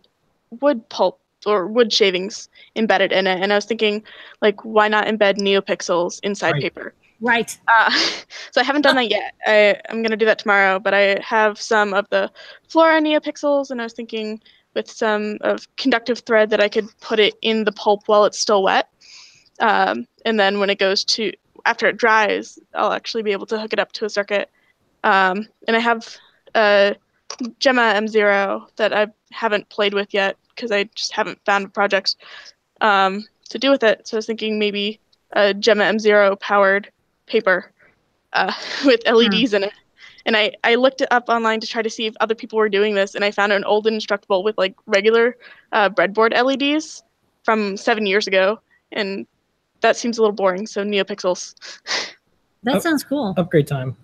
wood 0.61 0.87
pulp 0.91 1.21
or 1.47 1.67
wood 1.67 1.93
shavings 1.93 2.49
embedded 2.75 3.13
in 3.13 3.27
it. 3.27 3.41
And 3.41 3.53
I 3.53 3.57
was 3.57 3.65
thinking, 3.65 4.03
like, 4.43 4.65
why 4.65 4.89
not 4.89 5.07
embed 5.07 5.39
neopixels 5.39 6.21
inside 6.23 6.53
Right. 6.53 6.63
paper? 6.63 6.95
Right. 7.21 7.57
Uh, 7.69 7.91
so 8.51 8.61
I 8.61 8.65
haven't 8.65 8.83
done 8.83 8.97
that 8.97 9.11
yet. 9.11 9.33
I, 9.47 9.81
I'm 9.89 10.03
gonna 10.03 10.17
do 10.17 10.27
that 10.27 10.39
tomorrow, 10.39 10.79
but 10.79 10.95
I 10.95 11.19
have 11.23 11.61
some 11.61 11.95
of 11.95 12.07
the 12.11 12.31
Flora 12.69 13.01
neopixels, 13.01 13.71
and 13.71 13.81
I 13.81 13.85
was 13.85 13.95
thinking 13.95 14.41
with 14.75 14.91
some 14.91 15.39
of 15.41 15.67
conductive 15.77 16.21
thread 16.21 16.51
that 16.51 16.61
I 16.61 16.69
could 16.69 16.89
put 17.01 17.19
it 17.19 17.35
in 17.41 17.65
the 17.65 17.73
pulp 17.73 18.03
while 18.07 18.25
it's 18.27 18.39
still 18.39 18.63
wet, 18.63 18.89
um, 19.61 20.07
and 20.27 20.39
then 20.39 20.59
when 20.59 20.69
it 20.69 20.79
goes 20.79 21.05
to 21.05 21.33
after 21.65 21.87
it 21.87 21.97
dries, 21.97 22.59
I'll 22.75 22.93
actually 22.93 23.23
be 23.23 23.33
able 23.33 23.47
to 23.47 23.59
hook 23.59 23.73
it 23.73 23.79
up 23.79 23.93
to 23.93 24.05
a 24.05 24.11
circuit. 24.11 24.51
Um, 25.03 25.49
and 25.67 25.77
I 25.77 25.81
have 25.81 26.17
a 26.55 26.97
Gemma 27.59 27.95
M0 27.97 28.69
that 28.77 28.93
I 28.93 29.09
haven't 29.33 29.69
played 29.69 29.95
with 29.95 30.15
yet 30.15 30.37
because 30.57 30.73
I 30.73 30.85
just 30.95 31.13
haven't 31.13 31.39
found 31.45 31.73
projects 31.73 32.17
um, 32.81 33.25
to 33.51 33.59
do 33.59 33.71
with 33.71 33.85
it. 33.85 34.09
So 34.09 34.17
I 34.17 34.19
was 34.19 34.27
thinking 34.27 34.59
maybe 34.59 34.99
a 35.33 35.55
Gemma 35.55 35.85
M0 35.85 36.41
powered 36.41 36.91
paper 37.27 37.71
uh, 38.33 38.53
with 38.85 39.01
LEDs 39.07 39.55
in 39.55 39.65
it. 39.65 39.73
And 40.25 40.37
I, 40.37 40.53
I 40.65 40.75
looked 40.75 41.03
it 41.03 41.09
up 41.13 41.29
online 41.29 41.61
to 41.61 41.69
try 41.69 41.83
to 41.83 41.91
see 41.91 42.07
if 42.07 42.15
other 42.19 42.35
people 42.35 42.59
were 42.59 42.69
doing 42.69 42.97
this, 42.97 43.15
and 43.15 43.25
I 43.25 43.31
found 43.31 43.53
an 43.53 43.63
old 43.63 43.87
Instructable 43.87 44.43
with 44.43 44.59
like 44.59 44.75
regular 44.87 45.37
uh, 45.71 45.89
breadboard 45.89 46.33
LEDs 46.33 47.05
from 47.45 47.77
seven 47.77 48.07
years 48.07 48.27
ago, 48.27 48.59
and 48.91 49.25
that 49.83 49.97
seems 49.97 50.19
a 50.19 50.23
little 50.23 50.35
boring. 50.35 50.67
So 50.67 50.83
NeoPixels, 50.83 51.55
That 52.65 52.83
sounds 52.83 53.05
cool. 53.05 53.35
Upgrade 53.37 53.69
time. 53.69 53.97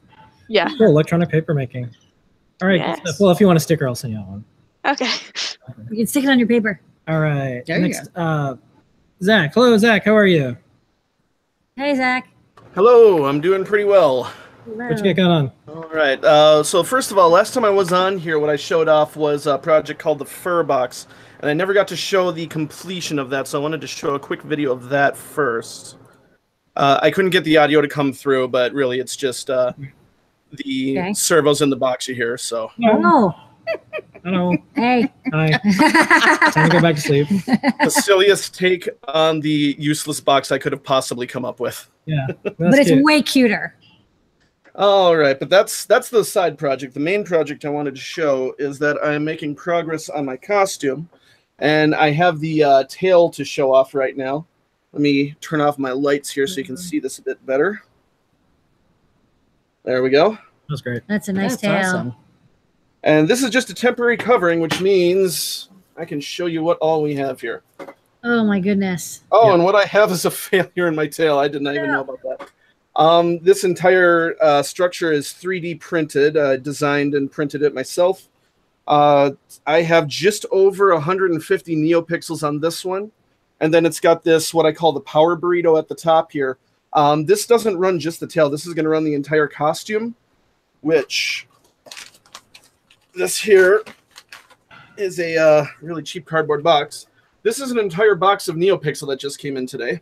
yeah, 0.48 0.68
Cool. 0.78 0.86
Electronic 0.86 1.28
paper 1.28 1.54
making. 1.54 1.90
All 2.62 2.68
right. 2.68 2.78
Yes. 2.78 3.18
Well, 3.18 3.32
if 3.32 3.40
you 3.40 3.48
want 3.48 3.56
a 3.56 3.60
sticker, 3.60 3.88
I'll 3.88 3.96
send 3.96 4.12
you 4.12 4.20
out 4.20 4.28
one. 4.28 4.44
okay. 4.86 5.10
You 5.90 5.96
can 5.98 6.06
stick 6.06 6.24
it 6.24 6.30
on 6.30 6.38
your 6.38 6.48
paper. 6.48 6.80
All 7.08 7.20
right. 7.20 7.62
There 7.66 7.76
you 7.78 7.88
Next, 7.88 8.08
uh, 8.16 8.56
Zach. 9.22 9.54
Hello, 9.54 9.76
Zach. 9.78 10.04
How 10.04 10.16
are 10.16 10.26
you? 10.26 10.56
Hey, 11.76 11.94
Zach. 11.96 12.28
Hello, 12.74 13.26
I'm 13.26 13.40
doing 13.40 13.64
pretty 13.64 13.84
well. 13.84 14.32
What 14.64 14.96
you 14.96 15.02
got 15.02 15.16
going 15.16 15.30
on? 15.30 15.52
All 15.68 15.88
right. 15.92 16.22
Uh, 16.24 16.62
so 16.62 16.82
first 16.84 17.10
of 17.10 17.18
all, 17.18 17.30
last 17.30 17.52
time 17.52 17.64
I 17.64 17.70
was 17.70 17.92
on 17.92 18.16
here, 18.18 18.38
what 18.38 18.48
I 18.50 18.56
showed 18.56 18.88
off 18.88 19.16
was 19.16 19.46
a 19.46 19.58
project 19.58 19.98
called 20.00 20.18
the 20.20 20.24
Fur 20.24 20.62
Box, 20.62 21.08
and 21.40 21.50
I 21.50 21.54
never 21.54 21.72
got 21.74 21.88
to 21.88 21.96
show 21.96 22.30
the 22.30 22.46
completion 22.46 23.18
of 23.18 23.28
that. 23.30 23.48
So 23.48 23.58
I 23.58 23.62
wanted 23.62 23.80
to 23.80 23.86
show 23.88 24.14
a 24.14 24.20
quick 24.20 24.42
video 24.42 24.70
of 24.72 24.88
that 24.90 25.16
first. 25.16 25.96
Uh, 26.76 27.00
I 27.02 27.10
couldn't 27.10 27.32
get 27.32 27.42
the 27.44 27.56
audio 27.56 27.80
to 27.80 27.88
come 27.88 28.12
through, 28.12 28.48
but 28.48 28.72
really, 28.72 29.00
it's 29.00 29.16
just 29.16 29.50
uh, 29.50 29.72
the 30.52 30.98
Okay. 30.98 31.12
servos 31.12 31.60
in 31.60 31.68
the 31.68 31.76
box 31.76 32.06
you 32.08 32.14
hear. 32.14 32.38
So 32.38 32.70
Oh, 32.84 33.34
Hello. 34.24 34.56
hey. 34.76 35.12
Hi. 35.32 35.50
Time 36.50 36.70
to 36.70 36.76
go 36.76 36.80
back 36.80 36.94
to 36.94 37.00
sleep. 37.00 37.28
the 37.28 37.90
silliest 37.90 38.54
take 38.54 38.88
on 39.08 39.40
the 39.40 39.74
useless 39.78 40.20
box 40.20 40.52
I 40.52 40.58
could 40.58 40.72
have 40.72 40.84
possibly 40.84 41.26
come 41.26 41.44
up 41.44 41.58
with. 41.58 41.90
Yeah. 42.06 42.26
but 42.42 42.56
it's 42.58 42.90
cute. 42.90 43.04
way 43.04 43.22
cuter. 43.22 43.74
All 44.74 45.16
right, 45.16 45.38
but 45.38 45.50
that's 45.50 45.84
that's 45.84 46.08
the 46.08 46.24
side 46.24 46.56
project. 46.56 46.94
The 46.94 47.00
main 47.00 47.24
project 47.24 47.64
I 47.64 47.68
wanted 47.68 47.94
to 47.94 48.00
show 48.00 48.54
is 48.58 48.78
that 48.78 48.96
I 49.04 49.12
am 49.12 49.24
making 49.24 49.54
progress 49.54 50.08
on 50.08 50.24
my 50.24 50.36
costume, 50.36 51.10
and 51.58 51.94
I 51.94 52.10
have 52.10 52.40
the 52.40 52.64
uh, 52.64 52.84
tail 52.88 53.28
to 53.30 53.44
show 53.44 53.74
off 53.74 53.94
right 53.94 54.16
now. 54.16 54.46
Let 54.92 55.02
me 55.02 55.34
turn 55.40 55.60
off 55.60 55.78
my 55.78 55.92
lights 55.92 56.30
here 56.30 56.46
so 56.46 56.58
you 56.58 56.64
can 56.64 56.78
see 56.78 57.00
this 57.00 57.18
a 57.18 57.22
bit 57.22 57.44
better. 57.44 57.82
There 59.84 60.02
we 60.02 60.08
go. 60.08 60.38
That's 60.70 60.80
great. 60.80 61.02
That's 61.06 61.28
a 61.28 61.32
nice 61.34 61.52
That's 61.56 61.62
tail. 61.62 61.74
awesome. 61.74 62.14
And 63.04 63.26
this 63.28 63.42
is 63.42 63.50
just 63.50 63.70
a 63.70 63.74
temporary 63.74 64.16
covering, 64.16 64.60
which 64.60 64.80
means 64.80 65.68
I 65.96 66.04
can 66.04 66.20
show 66.20 66.46
you 66.46 66.62
what 66.62 66.78
all 66.78 67.02
we 67.02 67.14
have 67.16 67.40
here. 67.40 67.62
Oh 68.24 68.44
my 68.44 68.60
goodness. 68.60 69.22
Oh, 69.32 69.48
Yeah. 69.48 69.54
and 69.54 69.64
what 69.64 69.74
I 69.74 69.84
have 69.84 70.10
is 70.12 70.24
a 70.24 70.30
failure 70.30 70.86
in 70.86 70.94
my 70.94 71.06
tail. 71.06 71.38
I 71.38 71.48
did 71.48 71.62
not 71.62 71.74
even 71.74 71.90
know 71.90 72.02
about 72.02 72.22
that. 72.22 72.48
Um, 72.94 73.38
this 73.38 73.64
entire 73.64 74.36
uh, 74.40 74.62
structure 74.62 75.10
is 75.12 75.28
3D 75.28 75.80
printed, 75.80 76.36
uh, 76.36 76.58
designed 76.58 77.14
and 77.14 77.30
printed 77.32 77.62
it 77.62 77.74
myself. 77.74 78.28
Uh, 78.86 79.30
I 79.66 79.82
have 79.82 80.06
just 80.08 80.44
over 80.50 80.92
150 80.92 81.76
neopixels 81.76 82.46
on 82.46 82.60
this 82.60 82.84
one. 82.84 83.10
And 83.60 83.72
then 83.72 83.86
it's 83.86 84.00
got 84.00 84.24
this, 84.24 84.52
what 84.52 84.66
I 84.66 84.72
call 84.72 84.92
the 84.92 85.00
power 85.00 85.36
burrito 85.36 85.78
at 85.78 85.88
the 85.88 85.94
top 85.94 86.32
here. 86.32 86.58
Um, 86.92 87.24
this 87.24 87.46
doesn't 87.46 87.78
run 87.78 87.98
just 87.98 88.20
the 88.20 88.26
tail. 88.26 88.50
This 88.50 88.66
is 88.66 88.74
going 88.74 88.84
to 88.84 88.90
run 88.90 89.04
the 89.04 89.14
entire 89.14 89.46
costume, 89.48 90.14
which 90.82 91.46
this 93.14 93.38
here 93.38 93.82
is 94.96 95.18
a 95.18 95.36
uh, 95.36 95.66
really 95.80 96.02
cheap 96.02 96.26
cardboard 96.26 96.62
box. 96.62 97.06
This 97.42 97.60
is 97.60 97.70
an 97.70 97.78
entire 97.78 98.14
box 98.14 98.48
of 98.48 98.56
NeoPixel 98.56 99.08
that 99.08 99.20
just 99.20 99.38
came 99.38 99.56
in 99.56 99.66
today. 99.66 100.00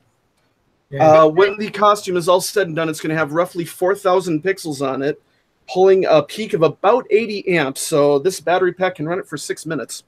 Yeah. 0.90 1.22
Uh, 1.22 1.28
when 1.28 1.56
the 1.56 1.70
costume 1.70 2.16
is 2.16 2.28
all 2.28 2.40
said 2.40 2.66
and 2.66 2.76
done, 2.76 2.88
it's 2.88 3.00
going 3.00 3.10
to 3.10 3.16
have 3.16 3.32
roughly 3.32 3.64
4,000 3.64 4.42
pixels 4.42 4.86
on 4.86 5.02
it, 5.02 5.22
pulling 5.72 6.04
a 6.04 6.22
peak 6.22 6.52
of 6.52 6.62
about 6.62 7.06
80 7.10 7.56
amps. 7.56 7.80
So 7.80 8.18
this 8.18 8.40
battery 8.40 8.72
pack 8.72 8.96
can 8.96 9.06
run 9.06 9.18
it 9.18 9.26
for 9.26 9.36
six 9.36 9.64
minutes. 9.64 10.02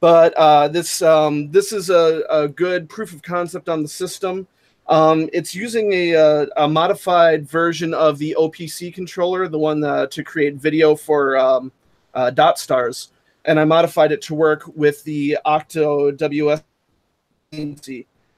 But 0.00 0.34
uh, 0.34 0.68
this 0.68 1.00
um, 1.00 1.50
this 1.50 1.72
is 1.72 1.88
a, 1.88 2.24
a 2.28 2.46
good 2.46 2.90
proof 2.90 3.14
of 3.14 3.22
concept 3.22 3.70
on 3.70 3.80
the 3.80 3.88
system. 3.88 4.46
Um, 4.86 5.30
it's 5.32 5.54
using 5.54 5.92
a, 5.92 6.14
uh, 6.14 6.46
a 6.58 6.68
modified 6.68 7.48
version 7.48 7.94
of 7.94 8.18
the 8.18 8.36
OPC 8.38 8.92
controller, 8.92 9.48
the 9.48 9.58
one 9.58 9.82
uh, 9.82 10.06
to 10.08 10.22
create 10.22 10.56
video 10.56 10.94
for 10.94 11.36
um, 11.38 11.72
uh, 12.12 12.30
dot 12.30 12.58
stars, 12.58 13.10
and 13.46 13.58
I 13.58 13.64
modified 13.64 14.12
it 14.12 14.20
to 14.22 14.34
work 14.34 14.64
with 14.76 15.02
the 15.04 15.38
Octo 15.44 16.10
WS. 16.10 16.62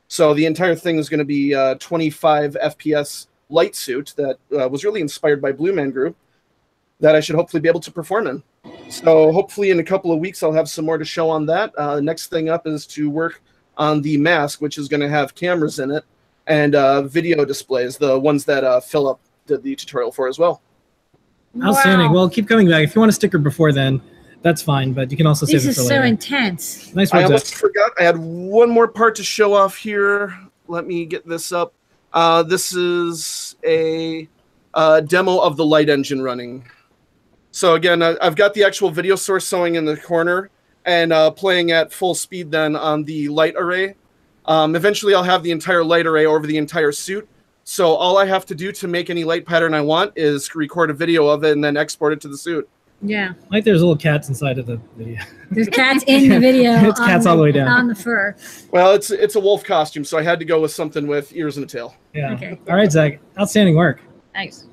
So 0.08 0.34
the 0.34 0.46
entire 0.46 0.76
thing 0.76 0.98
is 0.98 1.08
going 1.08 1.18
to 1.18 1.24
be 1.24 1.54
uh, 1.54 1.76
25 1.76 2.56
FPS 2.62 3.26
light 3.48 3.74
suit 3.74 4.14
that 4.16 4.38
uh, 4.56 4.68
was 4.68 4.84
really 4.84 5.00
inspired 5.00 5.42
by 5.42 5.52
Blue 5.52 5.72
Man 5.72 5.90
Group 5.90 6.16
that 7.00 7.16
I 7.16 7.20
should 7.20 7.34
hopefully 7.34 7.60
be 7.60 7.68
able 7.68 7.80
to 7.80 7.90
perform 7.90 8.26
in. 8.28 8.42
So 8.88 9.32
hopefully 9.32 9.70
in 9.70 9.80
a 9.80 9.84
couple 9.84 10.12
of 10.12 10.20
weeks 10.20 10.42
I'll 10.42 10.52
have 10.52 10.68
some 10.68 10.84
more 10.84 10.96
to 10.96 11.04
show 11.04 11.28
on 11.28 11.44
that. 11.46 11.72
Next 12.02 12.28
thing 12.28 12.48
up 12.48 12.66
is 12.66 12.86
to 12.88 13.10
work 13.10 13.42
on 13.76 14.00
the 14.00 14.16
mask, 14.16 14.60
which 14.60 14.78
is 14.78 14.88
going 14.88 15.00
to 15.00 15.08
have 15.08 15.34
cameras 15.34 15.78
in 15.80 15.90
it 15.90 16.04
and 16.46 16.74
uh, 16.74 17.02
video 17.02 17.44
displays, 17.44 17.96
the 17.96 18.18
ones 18.18 18.44
that 18.44 18.64
uh, 18.64 18.80
Philip 18.80 19.18
did 19.46 19.62
the 19.62 19.74
tutorial 19.76 20.12
for 20.12 20.28
as 20.28 20.38
well. 20.38 20.62
Outstanding. 21.62 22.08
Wow. 22.08 22.14
Well, 22.14 22.28
keep 22.30 22.48
coming 22.48 22.68
back. 22.68 22.84
If 22.84 22.94
you 22.94 23.00
want 23.00 23.10
a 23.10 23.14
sticker 23.14 23.38
before 23.38 23.72
then, 23.72 24.00
that's 24.42 24.60
fine. 24.62 24.92
But 24.92 25.10
you 25.10 25.16
can 25.16 25.26
also 25.26 25.46
save 25.46 25.54
This 25.62 25.64
it 25.64 25.68
is 25.70 25.76
for 25.78 25.82
so 25.84 26.02
intense. 26.02 26.94
nice 26.94 27.12
I 27.12 27.22
almost 27.24 27.48
Zach. 27.48 27.58
forgot. 27.58 27.92
I 27.98 28.02
had 28.04 28.18
one 28.18 28.70
more 28.70 28.88
part 28.88 29.14
to 29.16 29.24
show 29.24 29.54
off 29.54 29.76
here. 29.76 30.36
Let 30.68 30.86
me 30.86 31.06
get 31.06 31.26
this 31.26 31.52
up. 31.52 31.72
Uh, 32.12 32.42
this 32.42 32.72
is 32.74 33.56
a 33.64 34.28
uh, 34.74 35.00
demo 35.00 35.38
of 35.38 35.56
the 35.56 35.64
light 35.64 35.88
engine 35.88 36.20
running. 36.22 36.68
So 37.52 37.74
again, 37.74 38.02
I- 38.02 38.16
I've 38.20 38.36
got 38.36 38.52
the 38.52 38.64
actual 38.64 38.90
video 38.90 39.16
source 39.16 39.48
showing 39.48 39.76
in 39.76 39.84
the 39.86 39.96
corner 39.96 40.50
and 40.84 41.12
uh, 41.12 41.30
playing 41.30 41.70
at 41.70 41.92
full 41.92 42.14
speed 42.14 42.50
then 42.50 42.76
on 42.76 43.04
the 43.04 43.28
light 43.28 43.54
array. 43.56 43.94
Um, 44.46 44.76
eventually, 44.76 45.14
I'll 45.14 45.22
have 45.22 45.42
the 45.42 45.50
entire 45.50 45.84
light 45.84 46.06
array 46.06 46.26
over 46.26 46.46
the 46.46 46.56
entire 46.56 46.92
suit. 46.92 47.28
So 47.64 47.94
all 47.94 48.16
I 48.16 48.26
have 48.26 48.46
to 48.46 48.54
do 48.54 48.70
to 48.72 48.86
make 48.86 49.10
any 49.10 49.24
light 49.24 49.44
pattern 49.44 49.74
I 49.74 49.80
want 49.80 50.12
is 50.14 50.54
record 50.54 50.88
a 50.90 50.94
video 50.94 51.26
of 51.26 51.42
it 51.42 51.52
and 51.52 51.64
then 51.64 51.76
export 51.76 52.12
it 52.12 52.20
to 52.20 52.28
the 52.28 52.38
suit. 52.38 52.68
Yeah. 53.02 53.34
Like 53.50 53.64
there's 53.64 53.80
little 53.80 53.96
cats 53.96 54.28
inside 54.28 54.58
of 54.58 54.66
the 54.66 54.80
video. 54.96 55.20
There's 55.50 55.68
cats 55.68 56.04
in 56.06 56.28
the 56.28 56.38
video. 56.38 56.72
It's 56.88 57.00
on 57.00 57.08
cats 57.08 57.26
all 57.26 57.36
the 57.36 57.42
way 57.42 57.52
down. 57.52 57.68
On 57.68 57.88
the 57.88 57.94
fur. 57.94 58.36
Well, 58.70 58.92
it's 58.92 59.10
it's 59.10 59.34
a 59.34 59.40
wolf 59.40 59.64
costume, 59.64 60.04
so 60.04 60.16
I 60.16 60.22
had 60.22 60.38
to 60.38 60.44
go 60.44 60.60
with 60.60 60.70
something 60.70 61.06
with 61.06 61.34
ears 61.34 61.56
and 61.56 61.64
a 61.64 61.68
tail. 61.68 61.94
Yeah. 62.14 62.34
Okay. 62.34 62.58
All 62.68 62.76
right, 62.76 62.90
Zach. 62.90 63.18
Outstanding 63.38 63.74
work. 63.74 64.00
Nice. 64.34 64.66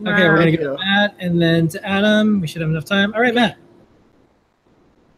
Okay, 0.00 0.28
we're 0.28 0.38
gonna 0.38 0.50
Thank 0.50 0.60
go 0.60 0.76
to 0.76 0.82
Matt 0.82 1.14
and 1.20 1.40
then 1.40 1.68
to 1.68 1.86
Adam. 1.86 2.40
We 2.40 2.46
should 2.46 2.62
have 2.62 2.70
enough 2.70 2.84
time. 2.84 3.14
All 3.14 3.20
right, 3.20 3.34
Matt. 3.34 3.58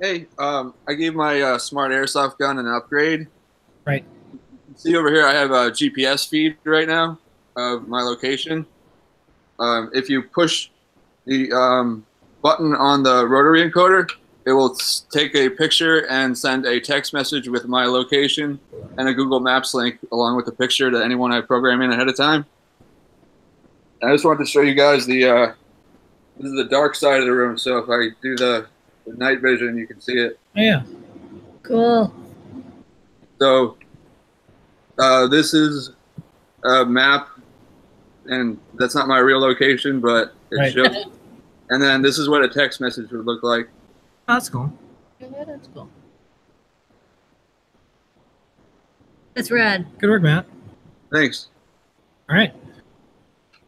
Hey, 0.00 0.26
um, 0.38 0.74
I 0.88 0.94
gave 0.94 1.14
my 1.14 1.40
uh, 1.40 1.58
smart 1.58 1.92
airsoft 1.92 2.38
gun 2.38 2.58
an 2.58 2.66
upgrade. 2.66 3.28
Right. 3.84 4.04
See 4.76 4.96
over 4.96 5.10
here, 5.10 5.26
I 5.26 5.32
have 5.32 5.50
a 5.50 5.70
GPS 5.70 6.28
feed 6.28 6.56
right 6.64 6.88
now 6.88 7.18
of 7.56 7.88
my 7.88 8.02
location. 8.02 8.66
Um, 9.58 9.90
if 9.94 10.08
you 10.08 10.22
push 10.22 10.70
the 11.26 11.52
um, 11.52 12.06
button 12.42 12.74
on 12.74 13.02
the 13.02 13.26
rotary 13.26 13.68
encoder, 13.68 14.10
it 14.44 14.52
will 14.52 14.74
take 15.12 15.34
a 15.34 15.48
picture 15.48 16.06
and 16.08 16.36
send 16.36 16.66
a 16.66 16.80
text 16.80 17.12
message 17.12 17.48
with 17.48 17.66
my 17.66 17.84
location 17.84 18.58
and 18.98 19.08
a 19.08 19.14
Google 19.14 19.40
Maps 19.40 19.74
link 19.74 19.98
along 20.10 20.36
with 20.36 20.46
the 20.46 20.52
picture 20.52 20.90
to 20.90 21.04
anyone 21.04 21.32
I 21.32 21.40
program 21.40 21.80
in 21.82 21.92
ahead 21.92 22.08
of 22.08 22.16
time. 22.16 22.44
I 24.02 24.10
just 24.10 24.24
wanted 24.24 24.44
to 24.44 24.50
show 24.50 24.62
you 24.62 24.74
guys 24.74 25.06
the 25.06 25.26
uh, 25.26 25.52
this 26.38 26.50
is 26.50 26.56
the 26.56 26.64
dark 26.64 26.96
side 26.96 27.20
of 27.20 27.26
the 27.26 27.32
room. 27.32 27.56
So 27.56 27.78
if 27.78 27.88
I 27.88 28.16
do 28.20 28.36
the, 28.36 28.66
the 29.06 29.14
night 29.14 29.40
vision, 29.40 29.76
you 29.76 29.86
can 29.86 30.00
see 30.00 30.14
it. 30.14 30.40
Oh, 30.56 30.60
yeah. 30.60 30.82
Cool. 31.62 32.12
So 33.42 33.76
uh, 35.00 35.26
this 35.26 35.52
is 35.52 35.90
a 36.62 36.84
map, 36.84 37.26
and 38.26 38.56
that's 38.74 38.94
not 38.94 39.08
my 39.08 39.18
real 39.18 39.40
location, 39.40 39.98
but 40.00 40.32
it 40.52 40.58
Right. 40.58 40.72
shows. 40.72 41.06
And 41.70 41.82
then 41.82 42.02
this 42.02 42.18
is 42.18 42.28
what 42.28 42.44
a 42.44 42.48
text 42.48 42.80
message 42.80 43.10
would 43.10 43.26
look 43.26 43.42
like. 43.42 43.68
Oh, 44.28 44.34
that's 44.34 44.48
cool. 44.48 44.72
Yeah, 45.18 45.42
that's 45.44 45.68
cool. 45.74 45.88
That's 49.34 49.50
rad. 49.50 49.86
Good 49.98 50.08
work, 50.10 50.22
Matt. 50.22 50.46
Thanks. 51.12 51.48
All 52.30 52.36
right. 52.36 52.54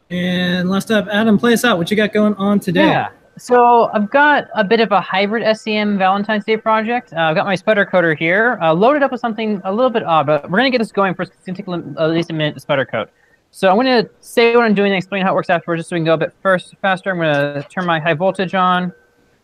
And 0.09 0.71
last 0.71 0.93
up, 0.93 1.09
Adam, 1.11 1.37
play 1.37 1.53
us 1.55 1.65
out. 1.65 1.79
What 1.79 1.91
you 1.91 1.97
got 1.97 2.13
going 2.13 2.35
on 2.35 2.61
today? 2.61 2.87
Yeah. 2.87 3.09
So 3.37 3.90
I've 3.92 4.11
got 4.11 4.49
a 4.55 4.62
bit 4.62 4.79
of 4.79 4.92
a 4.92 5.01
hybrid 5.01 5.57
SEM 5.57 5.99
Valentine's 5.99 6.44
Day 6.44 6.57
project. 6.57 7.12
Uh, 7.12 7.20
I've 7.20 7.35
got 7.35 7.47
my 7.47 7.57
sputter 7.57 7.85
coater 7.85 8.14
here, 8.14 8.59
uh, 8.62 8.73
loaded 8.73 9.03
up 9.03 9.11
with 9.11 9.20
something 9.20 9.61
a 9.64 9.73
little 9.73 9.90
bit 9.90 10.05
odd, 10.05 10.27
but 10.27 10.44
we're 10.44 10.59
going 10.59 10.70
to 10.70 10.77
get 10.77 10.79
this 10.79 10.92
going 10.92 11.14
first. 11.14 11.33
It's 11.35 11.44
going 11.44 11.57
to 11.57 11.62
take 11.62 11.99
at 11.99 12.11
least 12.11 12.31
a 12.31 12.33
minute 12.33 12.55
to 12.55 12.61
sputter 12.61 12.85
coat. 12.85 13.11
So 13.51 13.68
I'm 13.68 13.77
going 13.77 14.05
to 14.05 14.11
say 14.20 14.55
what 14.55 14.64
I'm 14.64 14.75
doing 14.75 14.92
and 14.92 14.97
explain 14.97 15.25
how 15.25 15.33
it 15.33 15.35
works 15.35 15.51
afterwards 15.51 15.81
just 15.81 15.90
so 15.90 15.97
we 15.97 16.01
can 16.01 16.07
go 16.07 16.14
a 16.14 16.18
bit 16.18 16.33
first 16.42 16.77
faster. 16.81 17.11
I'm 17.11 17.16
going 17.16 17.62
to 17.62 17.68
turn 17.68 17.87
my 17.87 17.99
high 17.99 18.14
voltage 18.14 18.55
on, 18.55 18.92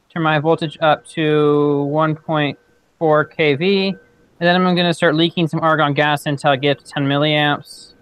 turn 0.09 0.23
my 0.23 0.39
voltage 0.39 0.79
up 0.81 1.05
to 1.09 1.89
1.4 1.91 2.57
kV, 3.01 3.89
and 3.89 3.99
then 4.39 4.55
I'm 4.55 4.75
going 4.77 4.87
to 4.87 4.95
start 4.95 5.17
leaking 5.17 5.49
some 5.49 5.61
argon 5.61 5.95
gas 5.95 6.27
until 6.27 6.51
I 6.51 6.57
get 6.57 6.79
to 6.79 6.85
10 6.85 7.07
milliamps. 7.07 7.95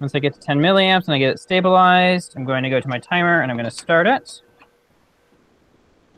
Once 0.00 0.14
I 0.14 0.18
get 0.18 0.32
to 0.32 0.40
10 0.40 0.58
milliamps 0.58 1.04
and 1.04 1.14
I 1.14 1.18
get 1.18 1.30
it 1.30 1.40
stabilized, 1.40 2.34
I'm 2.36 2.46
going 2.46 2.62
to 2.62 2.70
go 2.70 2.80
to 2.80 2.88
my 2.88 2.98
timer 2.98 3.42
and 3.42 3.50
I'm 3.50 3.58
going 3.58 3.68
to 3.68 3.70
start 3.70 4.06
it. 4.06 4.40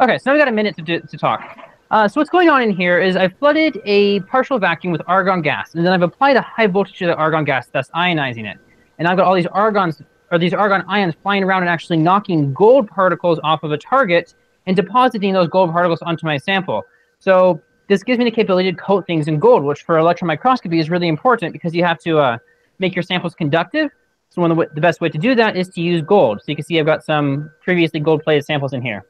Okay, 0.01 0.19
so 0.19 0.31
now 0.31 0.35
we 0.35 0.39
got 0.39 0.49
a 0.49 0.53
minute 0.53 0.75
to, 0.77 0.83
do, 0.83 1.01
to 1.01 1.17
talk. 1.17 1.59
Uh, 1.91 2.09
so 2.09 2.21
what's 2.21 2.31
going 2.31 2.49
on 2.49 2.63
in 2.63 2.71
here 2.71 2.99
is 2.99 3.15
I've 3.15 3.37
flooded 3.39 3.79
a 3.85 4.21
partial 4.21 4.59
vacuum 4.59 4.91
with 4.91 5.03
argon 5.07 5.43
gas, 5.43 5.75
and 5.75 5.85
then 5.85 5.93
I've 5.93 6.03
applied 6.03 6.37
a 6.37 6.41
high 6.41 6.67
voltage 6.67 6.99
to 6.99 7.07
the 7.07 7.15
argon 7.15 7.45
gas, 7.45 7.69
thus 7.69 7.91
ionizing 7.95 8.51
it. 8.51 8.59
And 8.99 9.07
I've 9.07 9.17
got 9.17 9.27
all 9.27 9.35
these 9.35 9.47
argons 9.47 10.03
or 10.31 10.39
these 10.39 10.55
argon 10.55 10.83
ions 10.89 11.15
flying 11.23 11.45
around 11.45 11.63
and 11.63 11.69
actually 11.69 11.99
knocking 11.99 12.55
gold 12.55 12.89
particles 12.89 13.39
off 13.45 13.63
of 13.63 13.71
a 13.71 13.79
target 13.79 14.35
and 14.67 14.75
depositing 14.75 15.35
those 15.35 15.49
gold 15.49 15.71
particles 15.71 16.01
onto 16.03 16.25
my 16.25 16.39
sample. 16.39 16.83
So 17.19 17.61
this 17.89 18.03
gives 18.03 18.19
me 18.19 18.25
the 18.25 18.31
capability 18.31 18.73
to 18.73 18.79
coat 18.79 19.07
things 19.07 19.29
in 19.29 19.39
gold, 19.39 19.63
which 19.63 19.83
for 19.83 19.99
electron 19.99 20.27
microscopy 20.29 20.79
is 20.79 20.89
really 20.89 21.09
important 21.09 21.53
because 21.53 21.75
you 21.75 21.85
have 21.85 21.99
to 22.01 22.19
uh, 22.19 22.39
make 22.79 22.97
your 22.97 23.03
samples 23.03 23.35
conductive. 23.35 23.91
So 24.31 24.41
one 24.41 24.51
of 24.51 24.57
the, 24.57 24.69
the 24.75 24.81
best 24.81 25.03
way 25.03 25.11
to 25.11 25.19
do 25.19 25.35
that 25.35 25.57
is 25.57 25.69
to 25.71 25.83
use 25.83 26.01
gold. 26.01 26.41
So 26.41 26.45
you 26.49 26.57
can 26.57 26.65
see 26.65 26.81
I've 26.81 26.87
got 26.87 27.05
some 27.05 27.51
previously 27.63 28.01
gold-plated 28.01 28.47
samples 28.47 28.73
in 28.73 28.81
here. 28.81 29.05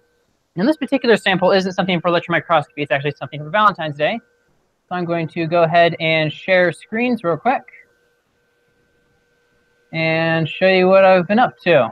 And 0.56 0.68
this 0.68 0.76
particular 0.76 1.16
sample 1.16 1.50
isn't 1.50 1.72
something 1.72 2.00
for 2.00 2.08
electron 2.08 2.36
microscopy, 2.36 2.82
it's 2.82 2.92
actually 2.92 3.14
something 3.18 3.40
for 3.40 3.50
Valentine's 3.50 3.96
Day. 3.96 4.20
So 4.88 4.94
I'm 4.94 5.04
going 5.04 5.28
to 5.28 5.46
go 5.46 5.62
ahead 5.62 5.96
and 6.00 6.30
share 6.30 6.72
screens 6.72 7.24
real 7.24 7.38
quick 7.38 7.62
and 9.92 10.48
show 10.48 10.68
you 10.68 10.88
what 10.88 11.04
I've 11.04 11.26
been 11.26 11.38
up 11.38 11.58
to. 11.64 11.90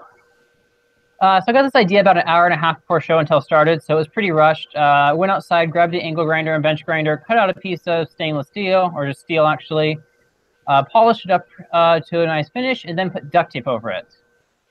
Uh, 1.20 1.38
so 1.38 1.46
I 1.48 1.52
got 1.52 1.62
this 1.62 1.74
idea 1.74 2.00
about 2.00 2.16
an 2.16 2.22
hour 2.26 2.46
and 2.46 2.54
a 2.54 2.56
half 2.56 2.80
before 2.80 3.00
show 3.00 3.18
until 3.18 3.42
started, 3.42 3.82
so 3.82 3.94
it 3.94 3.98
was 3.98 4.08
pretty 4.08 4.30
rushed. 4.30 4.74
Uh, 4.74 5.14
went 5.14 5.30
outside, 5.30 5.70
grabbed 5.70 5.92
the 5.92 6.00
angle 6.00 6.24
grinder 6.24 6.54
and 6.54 6.62
bench 6.62 6.84
grinder, 6.84 7.22
cut 7.26 7.36
out 7.36 7.50
a 7.50 7.54
piece 7.54 7.82
of 7.86 8.08
stainless 8.08 8.48
steel, 8.48 8.90
or 8.94 9.06
just 9.06 9.20
steel 9.20 9.46
actually, 9.46 9.98
uh, 10.66 10.82
polished 10.84 11.26
it 11.26 11.30
up 11.30 11.46
uh, 11.74 12.00
to 12.00 12.22
a 12.22 12.26
nice 12.26 12.48
finish, 12.48 12.86
and 12.86 12.98
then 12.98 13.10
put 13.10 13.30
duct 13.30 13.52
tape 13.52 13.68
over 13.68 13.90
it. 13.90 14.14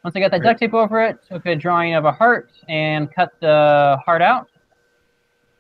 Once 0.04 0.16
I 0.16 0.20
got 0.22 0.32
that 0.32 0.44
duct 0.44 0.60
tape 0.60 0.74
over 0.74 1.04
it, 1.04 1.20
took 1.28 1.46
a 1.46 1.56
drawing 1.56 1.94
of 1.94 2.06
a 2.06 2.12
heart 2.12 2.52
and 2.70 3.14
cut 3.14 3.34
the 3.42 3.98
heart 4.06 4.22
out, 4.22 4.48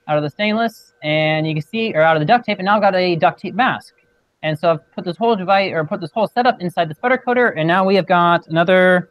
out 0.08 0.18
of 0.18 0.24
the 0.24 0.30
stainless, 0.30 0.94
and 1.04 1.46
you 1.46 1.54
can 1.54 1.62
see, 1.62 1.94
or 1.94 2.02
out 2.02 2.16
of 2.16 2.22
the 2.22 2.26
duct 2.26 2.46
tape, 2.46 2.60
and 2.60 2.66
now 2.66 2.78
I've 2.78 2.82
got 2.82 2.96
a 2.96 3.16
duct 3.18 3.42
tape 3.42 3.54
mask. 3.54 3.96
And 4.42 4.58
so 4.58 4.72
I've 4.72 4.92
put 4.94 5.04
this 5.04 5.18
whole 5.18 5.36
device, 5.36 5.74
or 5.74 5.84
put 5.86 6.00
this 6.00 6.12
whole 6.12 6.28
setup 6.28 6.62
inside 6.62 6.90
the 6.90 6.96
sputter 6.96 7.18
coater, 7.18 7.50
and 7.50 7.68
now 7.68 7.84
we 7.84 7.96
have 7.96 8.08
got 8.08 8.48
another, 8.48 9.10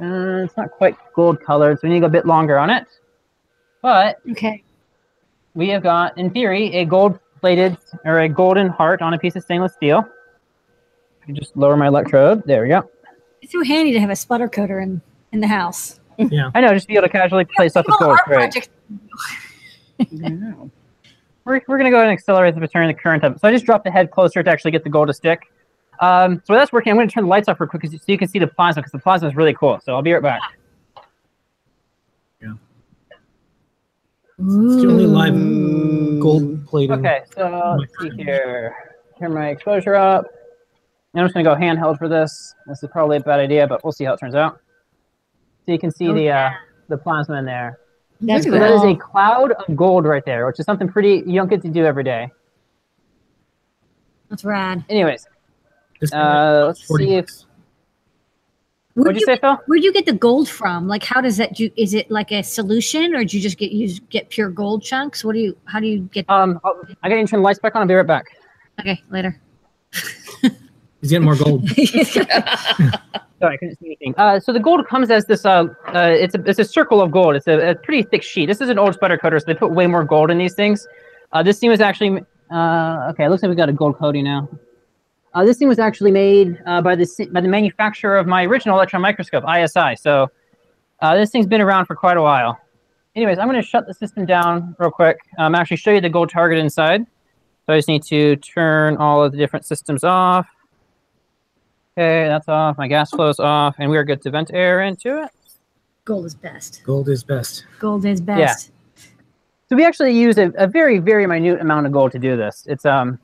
uh, 0.00 0.44
it's 0.44 0.56
not 0.56 0.70
quite 0.70 0.96
gold 1.12 1.42
colored, 1.42 1.80
so 1.80 1.88
we 1.88 1.94
need 1.94 1.96
to 1.96 2.00
go 2.02 2.06
a 2.06 2.10
bit 2.10 2.24
longer 2.24 2.56
on 2.56 2.70
it. 2.70 2.86
But 3.82 4.18
okay, 4.30 4.62
we 5.54 5.68
have 5.70 5.82
got, 5.82 6.16
in 6.16 6.30
theory, 6.30 6.72
a 6.74 6.84
gold 6.84 7.18
plated, 7.40 7.76
or 8.04 8.20
a 8.20 8.28
golden 8.28 8.68
heart 8.68 9.02
on 9.02 9.12
a 9.12 9.18
piece 9.18 9.34
of 9.34 9.42
stainless 9.42 9.74
steel. 9.74 10.04
I 11.20 11.26
can 11.26 11.34
just 11.34 11.56
lower 11.56 11.76
my 11.76 11.88
electrode. 11.88 12.44
There 12.46 12.62
we 12.62 12.68
go. 12.68 12.88
It's 13.44 13.52
so 13.52 13.62
handy 13.62 13.92
to 13.92 14.00
have 14.00 14.08
a 14.08 14.16
sputter 14.16 14.48
coater 14.48 14.80
in, 14.80 15.02
in 15.32 15.40
the 15.40 15.46
house. 15.46 16.00
Yeah. 16.16 16.50
I 16.54 16.62
know, 16.62 16.72
just 16.72 16.88
be 16.88 16.94
able 16.94 17.08
to 17.08 17.12
casually 17.12 17.44
play 17.44 17.68
stuff 17.68 17.84
with 17.86 17.96
Well, 18.00 18.16
gold. 18.16 18.20
our 18.26 18.48
Great. 18.48 18.68
We're, 21.44 21.60
we're 21.68 21.76
going 21.76 21.84
to 21.84 21.90
go 21.90 21.96
ahead 21.96 22.08
and 22.08 22.12
accelerate 22.18 22.58
the 22.58 22.66
turn 22.66 22.88
the 22.88 22.94
current 22.94 23.22
up. 23.22 23.38
So 23.38 23.46
I 23.46 23.52
just 23.52 23.66
dropped 23.66 23.84
the 23.84 23.90
head 23.90 24.10
closer 24.10 24.42
to 24.42 24.50
actually 24.50 24.70
get 24.70 24.82
the 24.82 24.88
gold 24.88 25.08
to 25.08 25.12
stick. 25.12 25.42
Um, 26.00 26.36
so 26.46 26.54
while 26.54 26.58
that's 26.58 26.72
working, 26.72 26.90
I'm 26.90 26.96
going 26.96 27.06
to 27.06 27.12
turn 27.12 27.24
the 27.24 27.28
lights 27.28 27.46
off 27.46 27.60
real 27.60 27.68
quick 27.68 27.84
so 27.84 27.98
you 28.06 28.16
can 28.16 28.28
see 28.28 28.38
the 28.38 28.46
plasma 28.46 28.80
because 28.80 28.92
the 28.92 28.98
plasma 28.98 29.28
is 29.28 29.36
really 29.36 29.52
cool. 29.52 29.78
So 29.84 29.94
I'll 29.94 30.00
be 30.00 30.14
right 30.14 30.22
back. 30.22 30.40
Yeah. 32.40 32.54
It's 34.38 34.82
the 34.82 34.88
only 34.88 35.04
live 35.04 35.34
gold 36.18 36.66
plated. 36.66 36.98
Okay, 36.98 37.24
so 37.36 37.76
let's 37.78 37.92
see 38.00 38.22
here. 38.22 38.74
Turn 39.18 39.34
my 39.34 39.48
exposure 39.50 39.96
up. 39.96 40.24
And 41.14 41.20
I'm 41.20 41.26
just 41.26 41.34
going 41.34 41.44
to 41.44 41.50
go 41.50 41.56
handheld 41.56 41.98
for 41.98 42.08
this. 42.08 42.54
This 42.66 42.82
is 42.82 42.88
probably 42.90 43.18
a 43.18 43.20
bad 43.20 43.38
idea, 43.38 43.68
but 43.68 43.84
we'll 43.84 43.92
see 43.92 44.04
how 44.04 44.14
it 44.14 44.20
turns 44.20 44.34
out. 44.34 44.60
So 45.64 45.72
you 45.72 45.78
can 45.78 45.92
see 45.92 46.12
the 46.12 46.28
uh, 46.28 46.50
the 46.88 46.98
plasma 46.98 47.36
in 47.36 47.44
there. 47.44 47.78
That's 48.20 48.44
so 48.44 48.50
that 48.50 48.72
is 48.72 48.82
a 48.82 48.96
cloud 48.96 49.52
of 49.52 49.76
gold 49.76 50.04
right 50.04 50.24
there, 50.24 50.46
which 50.46 50.58
is 50.58 50.66
something 50.66 50.88
pretty 50.88 51.22
you 51.26 51.34
don't 51.34 51.48
get 51.48 51.62
to 51.62 51.68
do 51.68 51.84
every 51.84 52.04
day. 52.04 52.30
That's 54.28 54.44
rad. 54.44 54.84
Anyways, 54.88 55.26
uh, 56.12 56.64
let's 56.66 56.86
see 56.86 57.14
if. 57.14 57.28
What'd 58.94 59.16
you 59.16 59.26
say, 59.26 59.36
Phil? 59.36 59.58
Where'd 59.66 59.82
you 59.82 59.92
get 59.92 60.06
the 60.06 60.12
gold 60.12 60.48
from? 60.48 60.86
Like, 60.86 61.02
how 61.02 61.20
does 61.20 61.36
that? 61.38 61.54
Do, 61.54 61.68
is 61.76 61.94
it 61.94 62.10
like 62.10 62.30
a 62.30 62.42
solution, 62.42 63.14
or 63.14 63.18
did 63.18 63.32
you 63.32 63.40
just 63.40 63.58
get 63.58 63.72
use 63.72 64.00
get 64.10 64.28
pure 64.30 64.50
gold 64.50 64.82
chunks? 64.82 65.24
What 65.24 65.32
do 65.32 65.40
you? 65.40 65.56
How 65.64 65.80
do 65.80 65.86
you 65.86 66.00
get? 66.12 66.28
Um, 66.28 66.60
I 67.02 67.08
got 67.08 67.16
to 67.16 67.26
turn 67.26 67.40
the 67.40 67.44
lights 67.44 67.58
back 67.58 67.74
on. 67.74 67.82
I'll 67.82 67.88
be 67.88 67.94
right 67.94 68.06
back. 68.06 68.26
Okay, 68.80 69.02
later. 69.10 69.40
He's 71.04 71.10
getting 71.10 71.26
more 71.26 71.36
gold. 71.36 71.68
Sorry, 71.68 72.96
I 73.42 73.56
couldn't 73.58 73.78
see 73.78 73.84
anything. 73.84 74.14
Uh, 74.16 74.40
so 74.40 74.54
the 74.54 74.58
gold 74.58 74.88
comes 74.88 75.10
as 75.10 75.26
this. 75.26 75.44
Uh, 75.44 75.66
uh, 75.88 76.08
it's 76.10 76.34
a 76.34 76.42
it's 76.46 76.58
a 76.58 76.64
circle 76.64 77.02
of 77.02 77.10
gold. 77.10 77.36
It's 77.36 77.46
a, 77.46 77.72
a 77.72 77.74
pretty 77.74 78.04
thick 78.04 78.22
sheet. 78.22 78.46
This 78.46 78.62
is 78.62 78.70
an 78.70 78.78
old 78.78 78.94
sputter 78.94 79.18
coater, 79.18 79.38
so 79.38 79.44
they 79.46 79.52
put 79.52 79.70
way 79.70 79.86
more 79.86 80.02
gold 80.02 80.30
in 80.30 80.38
these 80.38 80.54
things. 80.54 80.88
Uh, 81.30 81.42
this 81.42 81.58
thing 81.58 81.68
was 81.68 81.82
actually 81.82 82.22
uh, 82.50 83.08
okay. 83.10 83.26
It 83.26 83.28
looks 83.28 83.42
like 83.42 83.50
we 83.50 83.54
got 83.54 83.68
a 83.68 83.74
gold 83.74 83.98
coating 83.98 84.24
now. 84.24 84.48
Uh, 85.34 85.44
this 85.44 85.58
thing 85.58 85.68
was 85.68 85.78
actually 85.78 86.10
made 86.10 86.58
by 86.64 86.96
the 86.96 87.28
by 87.32 87.42
the 87.42 87.48
manufacturer 87.48 88.16
of 88.16 88.26
my 88.26 88.46
original 88.46 88.74
electron 88.74 89.02
microscope, 89.02 89.44
ISI. 89.46 89.96
So 89.96 90.30
this 91.02 91.28
thing's 91.28 91.46
been 91.46 91.60
around 91.60 91.84
for 91.84 91.96
quite 91.96 92.16
a 92.16 92.22
while. 92.22 92.58
Anyways, 93.14 93.36
I'm 93.36 93.46
going 93.46 93.60
to 93.60 93.68
shut 93.68 93.86
the 93.86 93.92
system 93.92 94.24
down 94.24 94.74
real 94.78 94.90
quick. 94.90 95.18
Um, 95.36 95.54
actually 95.54 95.76
show 95.76 95.90
you 95.90 96.00
the 96.00 96.08
gold 96.08 96.30
target 96.30 96.58
inside. 96.58 97.04
So 97.66 97.74
I 97.74 97.76
just 97.78 97.88
need 97.88 98.04
to 98.04 98.36
turn 98.36 98.96
all 98.96 99.22
of 99.22 99.32
the 99.32 99.38
different 99.38 99.66
systems 99.66 100.02
off. 100.02 100.46
Okay, 101.96 102.26
that's 102.26 102.48
off. 102.48 102.76
My 102.76 102.88
gas 102.88 103.10
flow's 103.10 103.38
off, 103.38 103.76
and 103.78 103.88
we 103.90 103.96
are 103.96 104.04
good 104.04 104.20
to 104.22 104.30
vent 104.30 104.50
air 104.52 104.82
into 104.82 105.22
it. 105.22 105.30
Gold 106.04 106.26
is 106.26 106.34
best. 106.34 106.82
Gold 106.84 107.08
is 107.08 107.22
best. 107.22 107.64
Gold 107.78 108.04
is 108.04 108.20
best. 108.20 108.70
Yeah. 108.96 109.04
So 109.68 109.76
we 109.76 109.84
actually 109.84 110.18
use 110.18 110.36
a, 110.36 110.50
a 110.56 110.66
very, 110.66 110.98
very 110.98 111.26
minute 111.26 111.60
amount 111.60 111.86
of 111.86 111.92
gold 111.92 112.12
to 112.12 112.18
do 112.18 112.36
this. 112.36 112.64
It's 112.68 112.84
um 112.84 113.18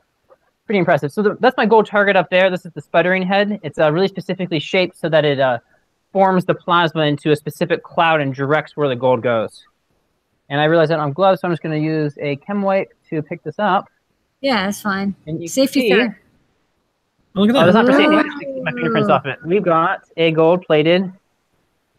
pretty 0.66 0.78
impressive. 0.78 1.10
So 1.12 1.20
the, 1.22 1.36
that's 1.40 1.56
my 1.56 1.66
gold 1.66 1.86
target 1.86 2.14
up 2.16 2.30
there. 2.30 2.48
This 2.48 2.64
is 2.64 2.72
the 2.72 2.80
sputtering 2.80 3.22
head. 3.22 3.58
It's 3.64 3.78
uh, 3.78 3.90
really 3.92 4.06
specifically 4.08 4.60
shaped 4.60 4.96
so 4.96 5.08
that 5.08 5.24
it 5.24 5.40
uh, 5.40 5.58
forms 6.12 6.44
the 6.44 6.54
plasma 6.54 7.02
into 7.02 7.32
a 7.32 7.36
specific 7.36 7.82
cloud 7.82 8.20
and 8.20 8.32
directs 8.32 8.76
where 8.76 8.88
the 8.88 8.94
gold 8.96 9.20
goes. 9.20 9.64
And 10.48 10.60
I 10.60 10.64
realize 10.64 10.88
that 10.90 11.00
I'm 11.00 11.12
gloves, 11.12 11.40
so 11.40 11.48
I'm 11.48 11.52
just 11.52 11.62
going 11.62 11.76
to 11.80 11.84
use 11.84 12.16
a 12.20 12.36
Kimwipe 12.36 12.86
to 13.10 13.20
pick 13.20 13.42
this 13.42 13.58
up. 13.58 13.88
Yeah, 14.40 14.64
that's 14.66 14.80
fine. 14.80 15.14
And 15.26 15.42
you 15.42 15.48
Safety 15.48 15.80
see- 15.82 15.90
first. 15.90 16.16
Oh, 17.36 17.40
look 17.42 17.50
at 17.50 17.56
Oh, 17.56 17.58
that. 17.66 17.72
that's 17.72 17.74
not 17.74 17.86
for 17.86 17.92
safety. 17.92 18.49
I 18.60 18.70
my 18.70 18.72
fingerprints 18.72 19.08
off 19.08 19.26
it. 19.26 19.38
We've 19.44 19.62
got 19.62 20.04
a 20.16 20.30
gold-plated 20.32 21.12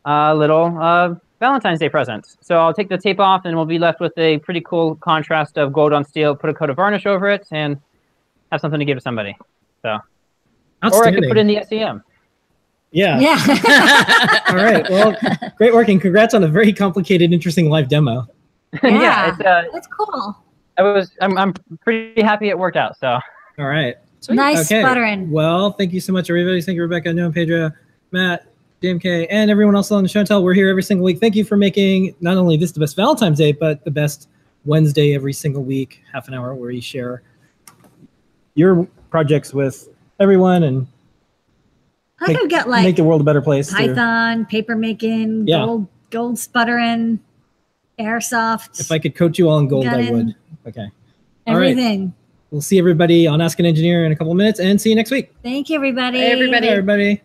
uh, 0.05 0.33
little 0.33 0.77
uh, 0.79 1.15
Valentine's 1.39 1.79
Day 1.79 1.89
present. 1.89 2.37
So 2.41 2.59
I'll 2.59 2.73
take 2.73 2.89
the 2.89 2.97
tape 2.97 3.19
off, 3.19 3.45
and 3.45 3.55
we'll 3.55 3.65
be 3.65 3.79
left 3.79 3.99
with 3.99 4.17
a 4.17 4.37
pretty 4.39 4.61
cool 4.61 4.95
contrast 4.95 5.57
of 5.57 5.73
gold 5.73 5.93
on 5.93 6.05
steel. 6.05 6.35
Put 6.35 6.49
a 6.49 6.53
coat 6.53 6.69
of 6.69 6.75
varnish 6.75 7.05
over 7.05 7.29
it, 7.29 7.47
and 7.51 7.79
have 8.51 8.61
something 8.61 8.79
to 8.79 8.85
give 8.85 8.97
to 8.97 9.01
somebody. 9.01 9.35
So, 9.81 9.97
or 10.83 11.05
I 11.05 11.13
could 11.13 11.23
put 11.27 11.37
in 11.37 11.47
the 11.47 11.63
SEM. 11.67 12.03
Yeah. 12.91 13.19
Yeah. 13.19 14.43
All 14.49 14.55
right. 14.55 14.89
Well, 14.89 15.15
great 15.55 15.73
work 15.73 15.87
and 15.87 16.01
congrats 16.01 16.33
on 16.33 16.43
a 16.43 16.47
very 16.47 16.73
complicated, 16.73 17.31
interesting 17.31 17.69
live 17.69 17.87
demo. 17.87 18.27
yeah, 18.83 19.29
it's 19.29 19.39
uh, 19.39 19.63
That's 19.73 19.87
cool. 19.87 20.37
I 20.77 20.81
was, 20.81 21.11
I'm, 21.21 21.37
I'm 21.37 21.53
pretty 21.81 22.21
happy 22.21 22.49
it 22.49 22.57
worked 22.57 22.77
out. 22.77 22.97
So, 22.97 23.19
All 23.59 23.65
right. 23.65 23.95
Nice 24.29 24.67
sputtering. 24.67 25.31
Well, 25.31 25.71
thank 25.71 25.93
you 25.93 25.99
so 25.99 26.13
much, 26.13 26.29
everybody. 26.29 26.61
Thank 26.61 26.75
you, 26.75 26.81
Rebecca, 26.83 27.11
Noah, 27.13 27.31
Pedro, 27.31 27.71
Matt, 28.11 28.45
DMK, 28.81 29.27
and 29.29 29.49
everyone 29.49 29.75
else 29.75 29.91
on 29.91 30.03
the 30.03 30.09
show 30.09 30.19
and 30.19 30.27
tell. 30.27 30.43
We're 30.43 30.53
here 30.53 30.69
every 30.69 30.83
single 30.83 31.05
week. 31.05 31.19
Thank 31.19 31.35
you 31.35 31.43
for 31.43 31.57
making 31.57 32.15
not 32.21 32.37
only 32.37 32.57
this 32.57 32.71
the 32.71 32.79
best 32.79 32.95
Valentine's 32.95 33.37
Day, 33.39 33.51
but 33.51 33.83
the 33.83 33.91
best 33.91 34.29
Wednesday 34.65 35.15
every 35.15 35.33
single 35.33 35.63
week, 35.63 36.01
half 36.11 36.27
an 36.27 36.33
hour 36.35 36.53
where 36.53 36.69
you 36.71 36.81
share 36.81 37.23
your 38.53 38.87
projects 39.09 39.53
with 39.53 39.89
everyone 40.19 40.63
and 40.63 40.87
I 42.19 42.27
think 42.27 42.41
we've 42.51 42.65
like 42.67 42.83
make 42.83 42.95
the 42.97 43.03
world 43.03 43.21
a 43.21 43.23
better 43.23 43.41
place. 43.41 43.69
to- 43.69 43.75
Python, 43.75 44.45
paper 44.45 44.75
making, 44.75 45.47
Yeah. 45.47 45.65
gold, 45.65 45.87
gold 46.11 46.37
sputtering, 46.37 47.19
airsoft, 47.97 48.79
if 48.79 48.91
I 48.91 48.99
could 48.99 49.15
coach 49.15 49.39
you 49.39 49.49
all 49.49 49.57
in 49.59 49.67
gold, 49.67 49.87
I 49.87 50.11
would. 50.11 50.35
Okay. 50.67 50.87
All 51.47 51.55
right. 51.55 51.71
everything. 51.71 52.13
We'll 52.51 52.61
see 52.61 52.77
everybody 52.77 53.27
on 53.27 53.39
Ask 53.39 53.59
an 53.59 53.65
Engineer 53.65 54.05
in 54.05 54.11
a 54.11 54.15
couple 54.15 54.31
of 54.31 54.37
minutes 54.37 54.59
and 54.59 54.79
see 54.79 54.89
you 54.89 54.95
next 54.95 55.09
week. 55.09 55.33
Thank 55.41 55.69
you, 55.69 55.75
everybody. 55.77 56.19
Bye, 56.19 56.25
everybody. 56.25 57.21